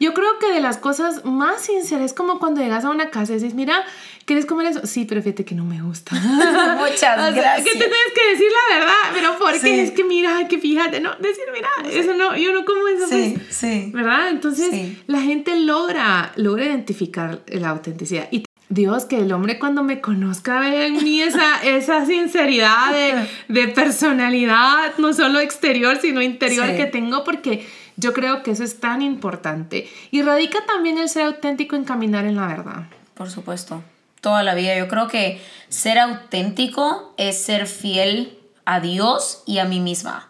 yo 0.00 0.14
creo 0.14 0.38
que 0.38 0.52
de 0.52 0.60
las 0.60 0.78
cosas 0.78 1.24
más 1.24 1.62
sinceras 1.62 2.06
es 2.06 2.12
como 2.14 2.38
cuando 2.38 2.62
llegas 2.62 2.84
a 2.84 2.90
una 2.90 3.10
casa 3.10 3.32
y 3.32 3.34
dices, 3.36 3.54
mira, 3.54 3.84
¿quieres 4.24 4.46
comer 4.46 4.68
eso? 4.68 4.86
Sí, 4.86 5.04
pero 5.04 5.20
fíjate 5.22 5.44
que 5.44 5.54
no 5.54 5.64
me 5.64 5.82
gusta. 5.82 6.14
Muchas 6.78 7.34
gracias. 7.34 7.64
Que 7.64 7.72
te 7.72 7.78
tienes 7.78 8.12
que 8.14 8.30
decir 8.30 8.46
la 8.70 8.78
verdad, 8.78 8.94
pero 9.12 9.38
porque 9.38 9.82
es 9.82 9.90
que 9.90 10.04
mira, 10.04 10.48
que 10.48 10.58
fíjate, 10.58 11.00
no, 11.00 11.14
decir, 11.16 11.44
mira, 11.52 11.68
eso 11.90 12.14
no, 12.14 12.34
yo 12.36 12.52
no 12.52 12.64
como 12.64 12.88
eso. 12.88 13.06
Sí, 13.06 13.34
pues, 13.36 13.54
sí. 13.54 13.90
¿Verdad? 13.92 14.30
Entonces, 14.30 14.96
la 15.06 15.20
gente 15.20 15.56
logra, 15.60 16.32
logra 16.36 16.64
identificar 16.64 17.42
la 17.48 17.70
autenticidad. 17.70 18.28
Y 18.30 18.44
Dios, 18.70 19.06
que 19.06 19.20
el 19.20 19.32
hombre 19.32 19.58
cuando 19.58 19.82
me 19.82 20.00
conozca 20.00 20.60
vea 20.60 20.86
en 20.86 21.02
mí 21.02 21.22
esa, 21.22 21.62
esa 21.62 22.04
sinceridad 22.04 22.92
de, 22.92 23.28
de, 23.48 23.68
personalidad, 23.68 24.96
no 24.98 25.14
solo 25.14 25.40
exterior, 25.40 25.98
sino 26.00 26.20
interior 26.20 26.76
que 26.76 26.84
tengo, 26.84 27.24
porque 27.24 27.66
yo 27.96 28.12
creo 28.12 28.42
que 28.42 28.50
eso 28.50 28.64
es 28.64 28.78
tan 28.78 29.00
importante. 29.00 29.88
Y 30.10 30.22
radica 30.22 30.58
también 30.66 30.98
el 30.98 31.08
ser 31.08 31.22
auténtico 31.22 31.76
en 31.76 31.84
caminar 31.84 32.26
en 32.26 32.36
la 32.36 32.46
verdad. 32.46 32.84
Por 33.14 33.30
supuesto, 33.30 33.82
toda 34.20 34.42
la 34.42 34.54
vida. 34.54 34.76
Yo 34.76 34.86
creo 34.86 35.08
que 35.08 35.40
ser 35.68 35.98
auténtico 35.98 37.14
es 37.16 37.42
ser 37.42 37.66
fiel 37.66 38.38
a 38.66 38.80
Dios 38.80 39.42
y 39.46 39.58
a 39.58 39.64
mí 39.64 39.80
misma. 39.80 40.27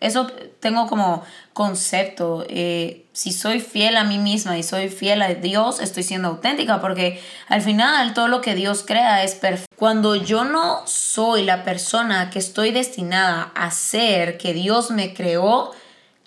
Eso 0.00 0.26
tengo 0.60 0.86
como 0.86 1.24
concepto. 1.52 2.44
Eh, 2.48 3.06
si 3.12 3.32
soy 3.32 3.60
fiel 3.60 3.96
a 3.96 4.04
mí 4.04 4.18
misma 4.18 4.58
y 4.58 4.62
soy 4.62 4.88
fiel 4.88 5.22
a 5.22 5.34
Dios, 5.34 5.80
estoy 5.80 6.02
siendo 6.02 6.28
auténtica 6.28 6.80
porque 6.80 7.20
al 7.48 7.62
final 7.62 8.14
todo 8.14 8.28
lo 8.28 8.40
que 8.40 8.54
Dios 8.54 8.84
crea 8.86 9.24
es 9.24 9.34
perfecto. 9.34 9.74
Cuando 9.76 10.14
yo 10.14 10.44
no 10.44 10.86
soy 10.86 11.44
la 11.44 11.64
persona 11.64 12.30
que 12.30 12.38
estoy 12.38 12.70
destinada 12.70 13.52
a 13.54 13.70
ser, 13.70 14.38
que 14.38 14.52
Dios 14.52 14.90
me 14.90 15.14
creó, 15.14 15.72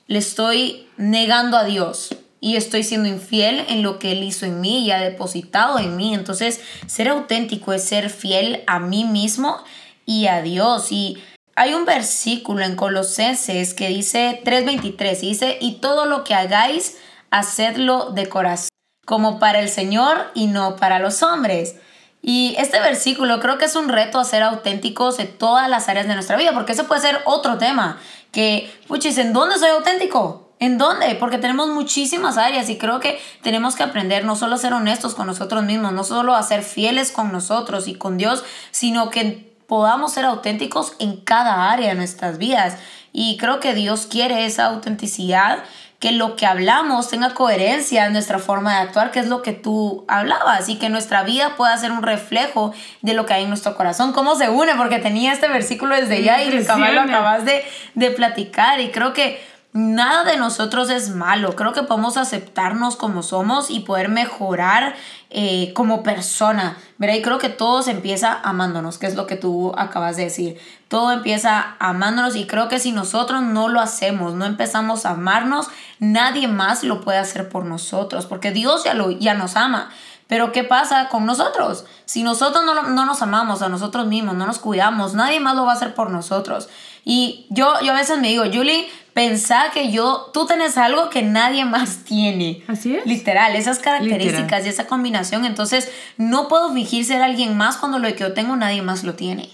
le 0.07 0.19
estoy 0.19 0.89
negando 0.97 1.57
a 1.57 1.63
Dios 1.63 2.15
y 2.41 2.55
estoy 2.55 2.83
siendo 2.83 3.07
infiel 3.07 3.63
en 3.69 3.83
lo 3.83 3.99
que 3.99 4.11
Él 4.11 4.23
hizo 4.23 4.45
en 4.45 4.59
mí 4.59 4.83
y 4.83 4.91
ha 4.91 4.99
depositado 4.99 5.79
en 5.79 5.95
mí. 5.95 6.13
Entonces, 6.13 6.59
ser 6.87 7.07
auténtico 7.07 7.71
es 7.71 7.83
ser 7.83 8.09
fiel 8.09 8.63
a 8.67 8.79
mí 8.79 9.05
mismo 9.05 9.57
y 10.05 10.25
a 10.25 10.41
Dios. 10.41 10.91
Y 10.91 11.21
hay 11.55 11.73
un 11.73 11.85
versículo 11.85 12.63
en 12.63 12.75
Colosenses 12.75 13.73
que 13.73 13.89
dice 13.89 14.41
3:23, 14.43 15.19
dice, 15.19 15.57
y 15.59 15.75
todo 15.75 16.05
lo 16.05 16.23
que 16.23 16.33
hagáis, 16.33 16.97
hacedlo 17.29 18.11
de 18.11 18.29
corazón, 18.29 18.69
como 19.05 19.39
para 19.39 19.59
el 19.59 19.69
Señor 19.69 20.31
y 20.33 20.47
no 20.47 20.75
para 20.75 20.99
los 20.99 21.23
hombres. 21.23 21.75
Y 22.21 22.55
este 22.57 22.79
versículo 22.79 23.39
creo 23.39 23.57
que 23.57 23.65
es 23.65 23.75
un 23.75 23.89
reto 23.89 24.19
a 24.19 24.25
ser 24.25 24.43
auténticos 24.43 25.17
en 25.19 25.37
todas 25.37 25.69
las 25.69 25.89
áreas 25.89 26.07
de 26.07 26.13
nuestra 26.13 26.37
vida, 26.37 26.53
porque 26.53 26.73
eso 26.73 26.87
puede 26.87 27.01
ser 27.01 27.19
otro 27.25 27.57
tema 27.57 27.99
que, 28.31 28.71
puchis, 28.87 29.17
¿en 29.17 29.33
dónde 29.33 29.57
soy 29.57 29.69
auténtico? 29.69 30.53
¿En 30.59 30.77
dónde? 30.77 31.15
Porque 31.15 31.39
tenemos 31.39 31.69
muchísimas 31.69 32.37
áreas 32.37 32.69
y 32.69 32.77
creo 32.77 32.99
que 32.99 33.19
tenemos 33.41 33.75
que 33.75 33.81
aprender 33.81 34.25
no 34.25 34.35
solo 34.35 34.55
a 34.55 34.59
ser 34.59 34.73
honestos 34.73 35.15
con 35.15 35.25
nosotros 35.25 35.63
mismos, 35.63 35.91
no 35.93 36.03
solo 36.03 36.35
a 36.35 36.43
ser 36.43 36.61
fieles 36.61 37.11
con 37.11 37.31
nosotros 37.31 37.87
y 37.87 37.95
con 37.95 38.17
Dios, 38.17 38.43
sino 38.69 39.09
que 39.09 39.50
podamos 39.71 40.11
ser 40.11 40.25
auténticos 40.25 40.97
en 40.99 41.15
cada 41.15 41.71
área 41.71 41.87
de 41.87 41.95
nuestras 41.95 42.37
vidas. 42.37 42.75
Y 43.13 43.37
creo 43.37 43.61
que 43.61 43.73
Dios 43.73 44.05
quiere 44.05 44.45
esa 44.45 44.65
autenticidad 44.65 45.59
que 45.97 46.11
lo 46.11 46.35
que 46.35 46.45
hablamos 46.45 47.07
tenga 47.07 47.33
coherencia 47.33 48.05
en 48.05 48.11
nuestra 48.11 48.37
forma 48.37 48.73
de 48.73 48.79
actuar, 48.81 49.11
que 49.11 49.21
es 49.21 49.27
lo 49.27 49.41
que 49.41 49.53
tú 49.53 50.03
hablabas, 50.09 50.67
y 50.67 50.75
que 50.75 50.89
nuestra 50.89 51.23
vida 51.23 51.55
pueda 51.55 51.77
ser 51.77 51.93
un 51.93 52.03
reflejo 52.03 52.73
de 53.01 53.13
lo 53.13 53.25
que 53.25 53.33
hay 53.33 53.43
en 53.43 53.49
nuestro 53.49 53.77
corazón. 53.77 54.11
¿Cómo 54.11 54.35
se 54.35 54.49
une? 54.49 54.75
Porque 54.75 54.99
tenía 54.99 55.31
este 55.31 55.47
versículo 55.47 55.95
desde 55.95 56.21
ya 56.21 56.43
y 56.43 56.51
lo 56.51 57.01
acabas 57.01 57.45
de, 57.45 57.63
de 57.95 58.11
platicar, 58.11 58.81
y 58.81 58.91
creo 58.91 59.13
que 59.13 59.41
nada 59.73 60.23
de 60.23 60.37
nosotros 60.37 60.89
es 60.89 61.09
malo. 61.09 61.55
Creo 61.55 61.73
que 61.73 61.83
podemos 61.83 62.17
aceptarnos 62.17 62.95
como 62.95 63.23
somos 63.23 63.69
y 63.69 63.81
poder 63.81 64.09
mejorar 64.09 64.95
eh, 65.29 65.71
como 65.73 66.03
persona. 66.03 66.77
¿verdad? 66.97 67.15
Y 67.15 67.21
creo 67.21 67.37
que 67.39 67.49
todo 67.49 67.81
se 67.81 67.91
empieza 67.91 68.39
amándonos, 68.43 68.97
que 68.97 69.07
es 69.07 69.15
lo 69.15 69.27
que 69.27 69.37
tú 69.37 69.73
acabas 69.77 70.17
de 70.17 70.25
decir. 70.25 70.59
Todo 70.87 71.11
empieza 71.11 71.75
amándonos 71.79 72.35
y 72.35 72.45
creo 72.47 72.67
que 72.67 72.79
si 72.79 72.91
nosotros 72.91 73.41
no 73.41 73.69
lo 73.69 73.79
hacemos, 73.79 74.33
no 74.33 74.45
empezamos 74.45 75.05
a 75.05 75.11
amarnos, 75.11 75.67
nadie 75.99 76.47
más 76.47 76.83
lo 76.83 77.01
puede 77.01 77.17
hacer 77.17 77.49
por 77.49 77.65
nosotros, 77.65 78.25
porque 78.25 78.51
Dios 78.51 78.83
ya, 78.83 78.93
lo, 78.93 79.09
ya 79.11 79.33
nos 79.33 79.55
ama. 79.55 79.89
Pero 80.27 80.53
¿qué 80.53 80.63
pasa 80.63 81.09
con 81.09 81.25
nosotros? 81.25 81.83
Si 82.05 82.23
nosotros 82.23 82.63
no, 82.63 82.83
no, 82.83 83.05
nos 83.05 83.21
amamos 83.21 83.61
a 83.61 83.67
nosotros 83.67 84.07
mismos, 84.07 84.35
no 84.35 84.45
nos 84.45 84.59
cuidamos, 84.59 85.13
nadie 85.13 85.41
más 85.41 85.55
lo 85.55 85.65
va 85.65 85.73
a 85.73 85.75
hacer 85.75 85.93
por 85.93 86.09
nosotros. 86.09 86.69
Y 87.03 87.47
yo, 87.49 87.73
yo 87.81 87.91
a 87.91 87.95
veces 87.95 88.19
me 88.19 88.29
digo, 88.29 88.43
Julie, 88.45 88.89
pensá 89.13 89.71
que 89.73 89.91
yo, 89.91 90.29
tú 90.33 90.45
tienes 90.45 90.77
algo 90.77 91.09
que 91.09 91.21
nadie 91.21 91.65
más 91.65 92.03
tiene. 92.03 92.63
Así 92.67 92.95
es. 92.95 93.05
Literal, 93.05 93.55
esas 93.55 93.79
características 93.79 94.65
y 94.65 94.69
esa 94.69 94.87
combinación. 94.87 95.45
Entonces, 95.45 95.91
no 96.17 96.47
puedo 96.47 96.73
fingir 96.73 97.05
ser 97.05 97.21
alguien 97.21 97.57
más 97.57 97.77
cuando 97.77 97.99
lo 97.99 98.07
que 98.09 98.19
yo 98.19 98.33
tengo 98.33 98.55
nadie 98.55 98.81
más 98.81 99.03
lo 99.03 99.15
tiene. 99.15 99.49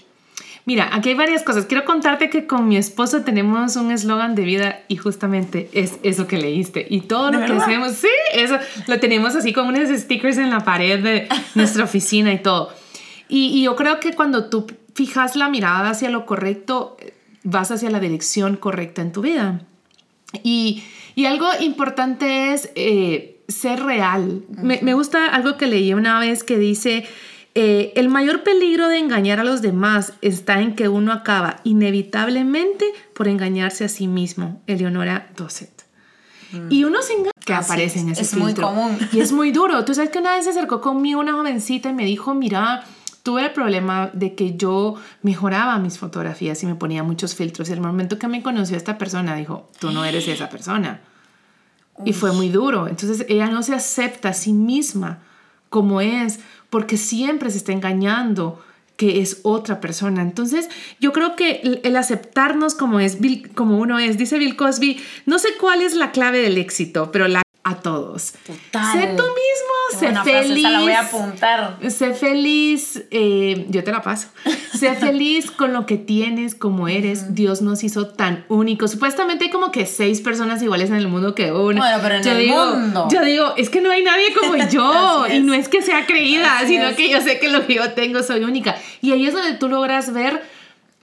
Mira, 0.64 0.90
aquí 0.92 1.08
hay 1.08 1.14
varias 1.14 1.42
cosas. 1.42 1.64
Quiero 1.64 1.86
contarte 1.86 2.28
que 2.28 2.46
con 2.46 2.68
mi 2.68 2.76
esposo 2.76 3.22
tenemos 3.22 3.76
un 3.76 3.90
eslogan 3.90 4.34
de 4.34 4.42
vida 4.42 4.80
y 4.86 4.96
justamente 4.96 5.70
es 5.72 5.98
eso 6.02 6.26
que 6.26 6.36
leíste. 6.36 6.86
Y 6.90 7.00
todo 7.00 7.30
lo 7.30 7.38
que 7.46 7.52
hacemos, 7.52 7.92
sí, 7.92 8.08
eso 8.34 8.58
lo 8.86 9.00
tenemos 9.00 9.34
así 9.34 9.54
como 9.54 9.70
unos 9.70 9.88
stickers 9.88 10.36
en 10.36 10.50
la 10.50 10.60
pared 10.60 11.02
de 11.02 11.28
nuestra 11.54 11.84
oficina 11.84 12.34
y 12.34 12.38
todo. 12.40 12.70
Y, 13.30 13.46
y 13.58 13.62
yo 13.62 13.76
creo 13.76 13.98
que 13.98 14.12
cuando 14.12 14.50
tú 14.50 14.66
fijas 14.94 15.36
la 15.36 15.48
mirada 15.48 15.88
hacia 15.88 16.10
lo 16.10 16.26
correcto, 16.26 16.98
vas 17.44 17.70
hacia 17.70 17.90
la 17.90 18.00
dirección 18.00 18.56
correcta 18.56 19.02
en 19.02 19.12
tu 19.12 19.22
vida. 19.22 19.62
Y, 20.42 20.82
y 21.14 21.26
algo 21.26 21.46
importante 21.60 22.52
es 22.52 22.70
eh, 22.74 23.40
ser 23.48 23.82
real. 23.82 24.44
me, 24.48 24.80
me, 24.82 24.94
gusta 24.94 25.26
algo 25.26 25.56
que 25.56 25.66
leí 25.66 25.94
una 25.94 26.20
vez 26.20 26.44
que 26.44 26.58
dice, 26.58 27.06
eh, 27.54 27.92
el 27.96 28.08
mayor 28.08 28.44
peligro 28.44 28.88
de 28.88 28.98
engañar 28.98 29.40
a 29.40 29.44
los 29.44 29.62
demás 29.62 30.12
está 30.20 30.60
en 30.60 30.76
que 30.76 30.88
uno 30.88 31.12
acaba 31.12 31.56
inevitablemente 31.64 32.84
por 33.14 33.26
engañarse 33.26 33.84
a 33.84 33.88
sí 33.88 34.06
mismo. 34.06 34.62
Eleonora 34.66 35.30
Dosset. 35.36 35.84
Mm. 36.52 36.70
Y 36.70 36.84
uno 36.84 37.02
se 37.02 37.14
engaña 37.14 37.32
que 37.44 37.54
aparece 37.54 38.00
en 38.00 38.10
ese 38.10 38.22
Es 38.22 38.36
muy 38.36 38.54
común. 38.54 38.98
Y 39.12 39.20
es 39.20 39.32
muy 39.32 39.50
duro. 39.50 39.84
Tú 39.84 39.94
sabes 39.94 40.10
que 40.10 40.18
una 40.18 40.36
vez 40.36 40.44
se 40.44 40.50
acercó 40.50 40.80
conmigo 40.80 41.18
una 41.18 41.32
jovencita 41.32 41.88
y 41.88 41.94
me 41.94 42.04
dijo, 42.04 42.34
mira, 42.34 42.84
tuve 43.28 43.44
el 43.44 43.52
problema 43.52 44.10
de 44.14 44.34
que 44.34 44.56
yo 44.56 44.94
mejoraba 45.20 45.78
mis 45.78 45.98
fotografías 45.98 46.62
y 46.62 46.66
me 46.66 46.76
ponía 46.76 47.02
muchos 47.02 47.34
filtros. 47.34 47.68
Y 47.68 47.74
el 47.74 47.82
momento 47.82 48.18
que 48.18 48.26
me 48.26 48.42
conoció 48.42 48.74
esta 48.74 48.96
persona 48.96 49.34
dijo, 49.34 49.68
tú 49.78 49.90
no 49.90 50.02
eres 50.02 50.26
esa 50.28 50.48
persona. 50.54 51.02
Y 52.06 52.14
fue 52.14 52.32
muy 52.32 52.48
duro. 52.48 52.88
Entonces 52.88 53.26
ella 53.28 53.48
no 53.48 53.62
se 53.62 53.74
acepta 53.74 54.30
a 54.30 54.32
sí 54.32 54.54
misma 54.54 55.18
como 55.68 56.00
es, 56.00 56.40
porque 56.70 56.96
siempre 56.96 57.50
se 57.50 57.58
está 57.58 57.72
engañando 57.72 58.64
que 58.96 59.20
es 59.20 59.40
otra 59.42 59.78
persona. 59.78 60.22
Entonces, 60.22 60.70
yo 60.98 61.12
creo 61.12 61.36
que 61.36 61.80
el, 61.84 61.96
aceptarnos 61.96 62.74
como 62.74 62.98
es 62.98 63.18
como 63.54 63.76
uno 63.76 63.98
es, 63.98 64.16
dice 64.16 64.38
Bill 64.38 64.56
Cosby, 64.56 65.02
no 65.26 65.38
sé 65.38 65.48
cuál 65.60 65.82
es 65.82 65.94
la 65.94 66.12
clave 66.12 66.38
del 66.38 66.56
éxito, 66.56 67.12
pero 67.12 67.28
la 67.28 67.42
a 67.64 67.76
todos. 67.76 68.32
Total. 68.46 68.92
Sé 68.92 69.06
tú 69.08 69.22
mismo, 69.22 70.00
sé 70.00 70.14
feliz. 70.24 70.62
la 70.62 70.80
voy 70.80 70.92
a 70.92 71.00
apuntar. 71.00 71.78
Sé 71.90 72.14
feliz, 72.14 73.04
eh, 73.10 73.66
yo 73.68 73.84
te 73.84 73.92
la 73.92 74.02
paso. 74.02 74.28
sé 74.74 74.94
feliz 74.94 75.50
con 75.50 75.72
lo 75.72 75.84
que 75.84 75.96
tienes, 75.96 76.54
como 76.54 76.88
eres. 76.88 77.34
Dios 77.34 77.60
nos 77.60 77.84
hizo 77.84 78.08
tan 78.08 78.44
únicos. 78.48 78.92
Supuestamente 78.92 79.46
hay 79.46 79.50
como 79.50 79.70
que 79.70 79.86
seis 79.86 80.20
personas 80.20 80.62
iguales 80.62 80.90
en 80.90 80.96
el 80.96 81.08
mundo 81.08 81.34
que 81.34 81.52
uno. 81.52 81.80
Bueno, 81.80 81.98
pero 82.02 82.14
en 82.16 82.22
yo 82.22 82.32
el 82.32 82.38
digo, 82.38 82.66
mundo. 82.74 83.08
Yo 83.10 83.22
digo, 83.22 83.54
es 83.56 83.68
que 83.70 83.80
no 83.80 83.90
hay 83.90 84.02
nadie 84.02 84.32
como 84.34 84.56
yo. 84.70 85.26
y 85.26 85.40
no 85.40 85.52
es 85.52 85.68
que 85.68 85.82
sea 85.82 86.06
creída, 86.06 86.60
sino 86.66 86.94
que 86.94 87.10
yo 87.10 87.20
sé 87.20 87.38
que 87.38 87.48
lo 87.48 87.66
que 87.66 87.74
yo 87.74 87.92
tengo 87.92 88.22
soy 88.22 88.44
única. 88.44 88.76
Y 89.02 89.12
ahí 89.12 89.26
es 89.26 89.34
donde 89.34 89.54
tú 89.54 89.68
logras 89.68 90.12
ver 90.12 90.42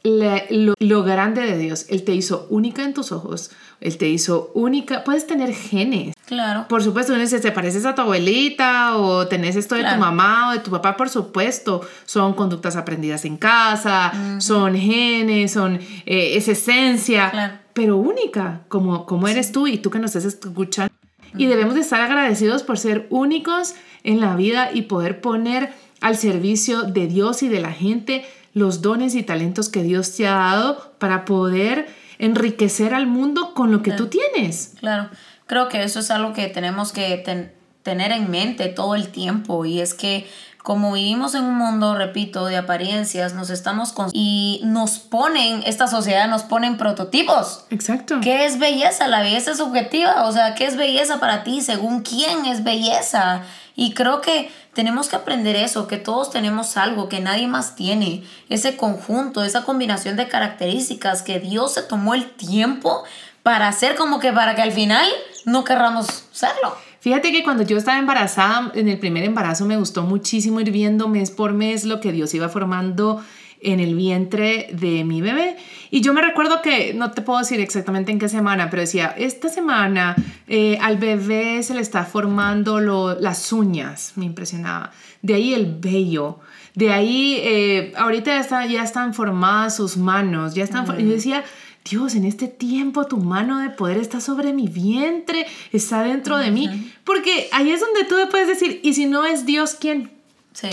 lo, 0.06 1.04
grande 1.04 1.42
de 1.42 1.58
Dios. 1.58 1.88
Él 1.90 2.04
te 2.04 2.14
hizo 2.14 2.48
única 2.50 2.84
en 2.84 2.94
tus 2.94 3.12
ojos. 3.12 3.52
Él 3.86 3.98
te 3.98 4.10
hizo 4.10 4.52
única. 4.56 5.04
Puedes 5.04 5.28
tener 5.28 5.54
genes. 5.54 6.16
Claro. 6.26 6.66
Por 6.68 6.82
supuesto, 6.82 7.14
uno 7.14 7.22
dice, 7.22 7.40
te 7.40 7.52
pareces 7.52 7.86
a 7.86 7.94
tu 7.94 8.02
abuelita 8.02 8.98
o 8.98 9.28
tenés 9.28 9.56
esto 9.56 9.76
de 9.76 9.84
tu 9.84 9.96
mamá 9.98 10.50
o 10.50 10.52
de 10.54 10.60
tu 10.60 10.72
papá, 10.72 10.98
por 10.98 11.08
supuesto. 11.08 11.82
Son 12.06 12.34
conductas 12.34 12.76
aprendidas 12.76 13.26
en 13.26 13.38
casa, 13.38 14.12
son 14.40 14.76
genes, 14.76 15.52
son, 15.52 15.76
eh, 16.06 16.36
es 16.36 16.48
esencia, 16.48 17.62
pero 17.74 17.98
única, 17.98 18.62
como, 18.70 19.06
como 19.06 19.28
eres 19.28 19.52
tú 19.52 19.68
y 19.68 19.78
tú 19.78 19.92
que 19.92 20.00
nos 20.00 20.16
estás 20.16 20.34
escuchando. 20.34 20.94
Y 21.38 21.46
debemos 21.46 21.76
de 21.76 21.82
estar 21.82 22.02
agradecidos 22.02 22.64
por 22.64 22.80
ser 22.80 23.06
únicos 23.12 23.76
en 24.04 24.20
la 24.20 24.36
vida 24.36 24.72
y 24.74 24.84
poder 24.84 25.22
poner 25.22 25.74
al 26.02 26.18
servicio 26.18 26.84
de 26.84 27.08
Dios 27.08 27.44
y 27.44 27.50
de 27.50 27.60
la 27.60 27.72
gente 27.72 28.26
los 28.54 28.82
dones 28.82 29.14
y 29.16 29.22
talentos 29.22 29.70
que 29.70 29.84
Dios 29.84 30.16
te 30.16 30.28
ha 30.28 30.36
dado 30.36 30.96
para 30.98 31.26
poder 31.26 31.88
enriquecer 32.20 32.94
al 32.94 33.08
mundo 33.08 33.54
con 33.54 33.72
lo 33.72 33.82
que 33.82 33.92
tú 33.92 34.08
tienes. 34.08 34.74
Claro, 34.80 35.10
creo 35.48 35.70
que 35.70 35.84
eso 35.84 36.00
es 36.00 36.12
algo 36.12 36.34
que 36.34 36.48
tenemos 36.48 36.92
que 36.92 37.52
tener 37.84 38.12
en 38.12 38.32
mente 38.32 38.68
todo 38.68 38.96
el 38.96 39.10
tiempo 39.10 39.66
y 39.66 39.82
es 39.82 39.94
que 39.94 40.28
como 40.66 40.94
vivimos 40.94 41.36
en 41.36 41.44
un 41.44 41.56
mundo, 41.56 41.94
repito, 41.94 42.48
de 42.48 42.58
apariencias, 42.58 43.36
nos 43.36 43.52
estamos 43.52 43.94
con 43.94 44.10
y 44.14 44.62
nos 44.64 44.98
ponen, 44.98 45.62
esta 45.64 45.86
sociedad 45.86 46.28
nos 46.28 46.42
ponen 46.42 46.78
prototipos. 46.78 47.66
Exacto. 47.70 48.18
¿Qué 48.20 48.46
es 48.46 48.58
belleza? 48.58 49.08
La 49.08 49.20
belleza 49.20 49.52
es 49.52 49.58
subjetiva, 49.58 50.26
o 50.26 50.32
sea, 50.32 50.56
¿qué 50.56 50.66
es 50.66 50.76
belleza 50.76 51.20
para 51.20 51.44
ti? 51.44 51.62
Según 51.62 52.02
quién 52.02 52.46
es 52.48 52.64
belleza. 52.64 53.44
Y 53.76 53.94
creo 53.94 54.22
que 54.22 54.50
tenemos 54.76 55.08
que 55.08 55.16
aprender 55.16 55.56
eso, 55.56 55.88
que 55.88 55.98
todos 55.98 56.30
tenemos 56.30 56.78
algo 56.78 57.10
que 57.10 57.22
nadie 57.22 57.48
más 57.48 57.76
tiene, 57.76 58.24
ese 58.50 58.76
conjunto, 58.76 59.44
esa 59.44 59.64
combinación 59.64 60.18
de 60.18 60.28
características 60.28 61.24
que 61.24 61.40
Dios 61.40 61.74
se 61.74 61.82
tomó 61.82 62.14
el 62.14 62.30
tiempo 62.32 63.04
para 63.42 63.68
hacer 63.70 63.96
como 63.96 64.20
que 64.20 64.34
para 64.34 64.54
que 64.54 64.62
al 64.62 64.74
final 64.74 65.08
no 65.46 65.64
querramos 65.64 66.26
serlo. 66.32 66.76
Fíjate 67.00 67.32
que 67.32 67.44
cuando 67.44 67.64
yo 67.64 67.78
estaba 67.78 67.98
embarazada, 68.00 68.72
en 68.76 68.90
el 68.90 69.00
primer 69.00 69.24
embarazo 69.24 69.66
me 69.66 69.78
gustó 69.78 70.04
muchísimo 70.04 70.60
ir 70.60 70.72
viendo 70.72 71.08
mes 71.08 71.32
por 71.32 71.54
mes 71.54 71.86
lo 71.86 72.02
que 72.02 72.12
Dios 72.12 72.34
iba 72.34 72.50
formando 72.50 73.24
en 73.62 73.80
el 73.80 73.96
vientre 73.96 74.70
de 74.74 75.04
mi 75.04 75.22
bebé. 75.22 75.58
Y 75.92 76.02
yo 76.02 76.14
me 76.14 76.22
recuerdo 76.22 76.62
que, 76.62 76.94
no 76.94 77.12
te 77.12 77.22
puedo 77.22 77.40
decir 77.40 77.60
exactamente 77.60 78.12
en 78.12 78.20
qué 78.20 78.30
semana, 78.30 78.70
pero 78.70 78.82
decía, 78.82 79.14
esta 79.18 79.50
semana 79.50 80.16
eh, 80.48 80.78
al 80.82 80.98
bebé 80.98 81.64
se 81.64 81.74
le 81.74 81.82
está 81.82 82.04
formando 82.06 82.80
lo, 82.80 83.20
las 83.20 83.52
uñas, 83.52 84.14
me 84.16 84.26
impresionaba. 84.26 84.92
De 85.22 85.34
ahí 85.36 85.54
el 85.54 85.76
vello. 85.80 86.40
De 86.74 86.92
ahí, 86.92 87.40
eh, 87.42 87.94
ahorita 87.96 88.32
ya, 88.32 88.40
está, 88.42 88.66
ya 88.66 88.84
están 88.84 89.14
formadas 89.14 89.78
sus 89.78 89.98
manos, 89.98 90.54
ya 90.54 90.64
están... 90.64 90.86
Yo 90.86 91.10
decía, 91.10 91.44
Dios, 91.90 92.16
en 92.16 92.26
este 92.26 92.48
tiempo 92.48 93.06
tu 93.06 93.18
mano 93.18 93.60
de 93.60 93.70
poder 93.70 93.98
está 93.98 94.20
sobre 94.20 94.54
mi 94.54 94.68
vientre, 94.68 95.46
está 95.72 96.04
dentro 96.04 96.38
de 96.38 96.50
mí. 96.50 96.92
Porque 97.04 97.48
ahí 97.52 97.72
es 97.72 97.80
donde 97.80 98.04
tú 98.06 98.16
puedes 98.32 98.48
decir, 98.48 98.80
y 98.84 98.96
si 98.96 99.06
no 99.06 99.24
es 99.24 99.46
Dios, 99.46 99.78
¿quién? 99.80 100.15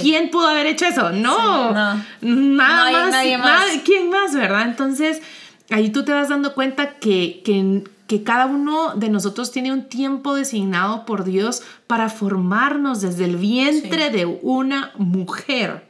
¿Quién 0.00 0.30
pudo 0.30 0.48
haber 0.48 0.66
hecho 0.66 0.86
eso? 0.86 1.10
No, 1.10 1.72
nada 1.72 2.04
más, 2.20 3.10
nadie 3.10 3.38
más. 3.38 3.64
¿Quién 3.84 4.10
más, 4.10 4.34
verdad? 4.34 4.62
Entonces, 4.62 5.20
ahí 5.70 5.90
tú 5.90 6.04
te 6.04 6.12
vas 6.12 6.28
dando 6.28 6.54
cuenta 6.54 6.98
que, 6.98 7.42
que, 7.44 7.84
que, 8.06 8.22
cada 8.22 8.46
uno 8.46 8.94
de 8.94 9.08
nosotros 9.08 9.50
tiene 9.50 9.72
un 9.72 9.88
tiempo 9.88 10.34
designado 10.34 11.04
por 11.04 11.24
Dios 11.24 11.62
para 11.86 12.08
formarnos 12.08 13.00
desde 13.00 13.24
el 13.24 13.36
vientre 13.36 14.10
de 14.10 14.26
una 14.26 14.92
mujer. 14.96 15.88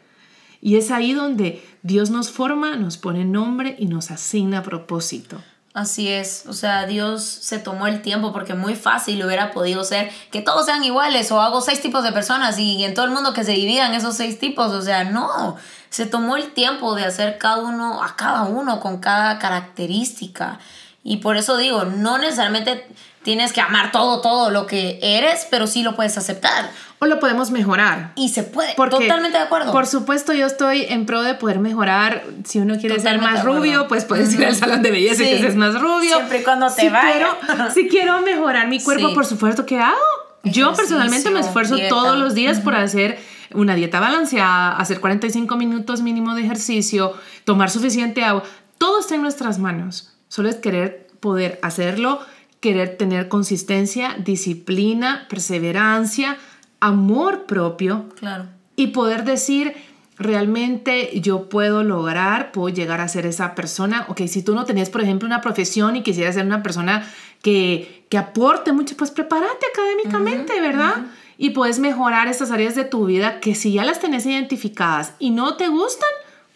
Y 0.61 0.76
es 0.76 0.90
ahí 0.90 1.12
donde 1.12 1.62
Dios 1.83 2.11
nos 2.11 2.31
forma, 2.31 2.76
nos 2.76 2.96
pone 2.96 3.24
nombre 3.24 3.76
y 3.78 3.87
nos 3.87 4.11
asigna 4.11 4.62
propósito. 4.62 5.42
Así 5.74 6.08
es, 6.08 6.44
o 6.46 6.52
sea, 6.52 6.85
Dios 6.85 7.22
se 7.22 7.58
tomó 7.58 7.87
el 7.87 8.02
tiempo 8.02 8.30
porque 8.30 8.52
muy 8.52 8.74
fácil 8.74 9.24
hubiera 9.24 9.52
podido 9.52 9.85
ser 9.85 10.12
que 10.30 10.42
todos 10.42 10.66
sean 10.66 10.85
iguales 10.85 11.32
o 11.32 11.40
hago 11.40 11.62
seis 11.62 11.80
tipos 11.80 12.04
de 12.04 12.12
personas 12.12 12.58
y 12.58 12.85
en 12.85 12.92
todo 12.92 13.06
el 13.06 13.11
mundo 13.11 13.32
que 13.32 13.42
se 13.42 13.52
dividan 13.52 13.94
esos 13.94 14.14
seis 14.14 14.38
tipos, 14.38 14.70
o 14.70 14.82
sea, 14.82 15.04
no, 15.04 15.56
se 15.88 16.04
tomó 16.04 16.37
el 16.37 16.52
tiempo 16.52 16.94
de 16.94 17.06
hacer 17.06 17.38
cada 17.38 17.62
uno 17.62 18.02
a 18.02 18.16
cada 18.16 18.42
uno 18.42 18.80
con 18.80 18.98
cada 18.98 19.38
característica. 19.38 20.58
Y 21.04 21.18
por 21.18 21.38
eso 21.38 21.56
digo, 21.56 21.85
no 21.87 22.18
necesariamente 22.18 22.87
tienes 23.22 23.52
que 23.52 23.61
amar 23.61 23.92
todo, 23.92 24.20
todo 24.20 24.50
lo 24.50 24.66
que 24.66 24.98
eres, 25.02 25.46
pero 25.50 25.66
sí 25.66 25.82
lo 25.82 25.94
puedes 25.94 26.18
aceptar. 26.18 26.70
O 26.98 27.06
lo 27.06 27.18
podemos 27.18 27.50
mejorar. 27.50 28.12
Y 28.14 28.28
se 28.28 28.44
puede. 28.44 28.74
Totalmente 28.74 29.37
de 29.37 29.44
acuerdo. 29.44 29.72
Por 29.72 29.87
supuesto, 29.87 30.32
yo 30.32 30.46
estoy 30.46 30.82
en 30.88 31.04
pro 31.04 31.22
de 31.22 31.35
poder 31.35 31.58
mejorar. 31.58 32.22
Si 32.44 32.61
uno 32.61 32.76
quiere 32.78 33.00
ser 33.00 33.20
más 33.20 33.44
rubio, 33.44 33.88
pues 33.88 34.04
puedes 34.04 34.32
ir 34.35 34.44
al 34.44 34.54
salón 34.54 34.82
de 34.82 34.92
belleza 34.92 35.24
y 35.24 35.30
que 35.30 35.38
seas 35.40 35.56
más 35.56 35.80
rubio. 35.80 36.16
Siempre 36.16 36.40
y 36.40 36.42
cuando 36.44 36.68
te 36.72 36.82
si 36.82 36.88
vaya. 36.88 37.12
Quiero, 37.12 37.70
si 37.72 37.88
quiero 37.90 38.20
mejorar 38.20 38.68
mi 38.68 38.80
cuerpo, 38.80 39.14
por 39.14 39.26
supuesto, 39.26 39.66
¿qué 39.66 39.80
hago? 39.80 39.98
Yo 40.44 40.74
personalmente 40.74 41.30
me 41.30 41.40
esfuerzo 41.40 41.76
todos 41.88 42.18
los 42.18 42.35
días 42.35 42.61
por 42.61 42.74
hacer 42.74 43.18
una 43.54 43.74
dieta 43.74 44.00
balanceada, 44.00 44.76
hacer 44.76 45.00
45 45.00 45.56
minutos 45.56 46.02
mínimo 46.02 46.35
de 46.35 46.42
ejercicio, 46.42 47.14
tomar 47.44 47.70
suficiente 47.70 48.24
agua. 48.24 48.42
Todo 48.78 49.00
está 49.00 49.14
en 49.14 49.22
nuestras 49.22 49.58
manos. 49.58 50.12
Solo 50.28 50.48
es 50.48 50.56
querer 50.56 51.08
poder 51.20 51.58
hacerlo 51.62 52.20
querer 52.62 52.96
tener 52.96 53.29
consistencia, 53.29 54.16
disciplina, 54.25 55.27
perseverancia, 55.29 56.38
amor 56.79 57.44
propio. 57.44 58.09
Claro. 58.20 58.46
Y 58.77 58.87
poder 58.88 59.25
decir, 59.25 59.75
realmente 60.16 61.11
yo 61.20 61.48
puedo 61.48 61.83
lograr, 61.83 62.53
puedo 62.53 62.68
llegar 62.68 63.01
a 63.01 63.09
ser 63.09 63.27
esa 63.27 63.57
persona. 63.57 64.07
Ok, 64.09 64.22
si 64.29 64.44
tú 64.44 64.55
no 64.55 64.64
tenías, 64.64 64.90
por 64.90 65.01
ejemplo, 65.01 65.27
una 65.27 65.40
profesión 65.40 65.96
y 65.96 66.05
quisieras 66.05 66.37
ser 66.37 66.46
una 66.46 66.62
persona 66.62 67.05
que, 67.42 68.07
que 68.09 68.16
aporte 68.16 68.72
mucho, 68.72 68.96
pues 68.96 69.11
prepárate 69.11 69.66
académicamente, 69.72 70.61
¿verdad? 70.61 71.07
Y 71.38 71.51
puedes 71.51 71.81
mejorar 71.81 72.29
esas 72.29 72.53
áreas 72.53 72.77
de 72.77 72.85
tu 72.85 73.07
vida 73.07 73.40
que 73.40 73.57
si 73.57 73.72
ya 73.72 73.85
las 73.85 73.98
tenés 73.98 74.25
identificadas 74.25 75.14
y 75.18 75.31
no 75.31 75.57
te 75.57 75.66
gustan, 75.66 76.11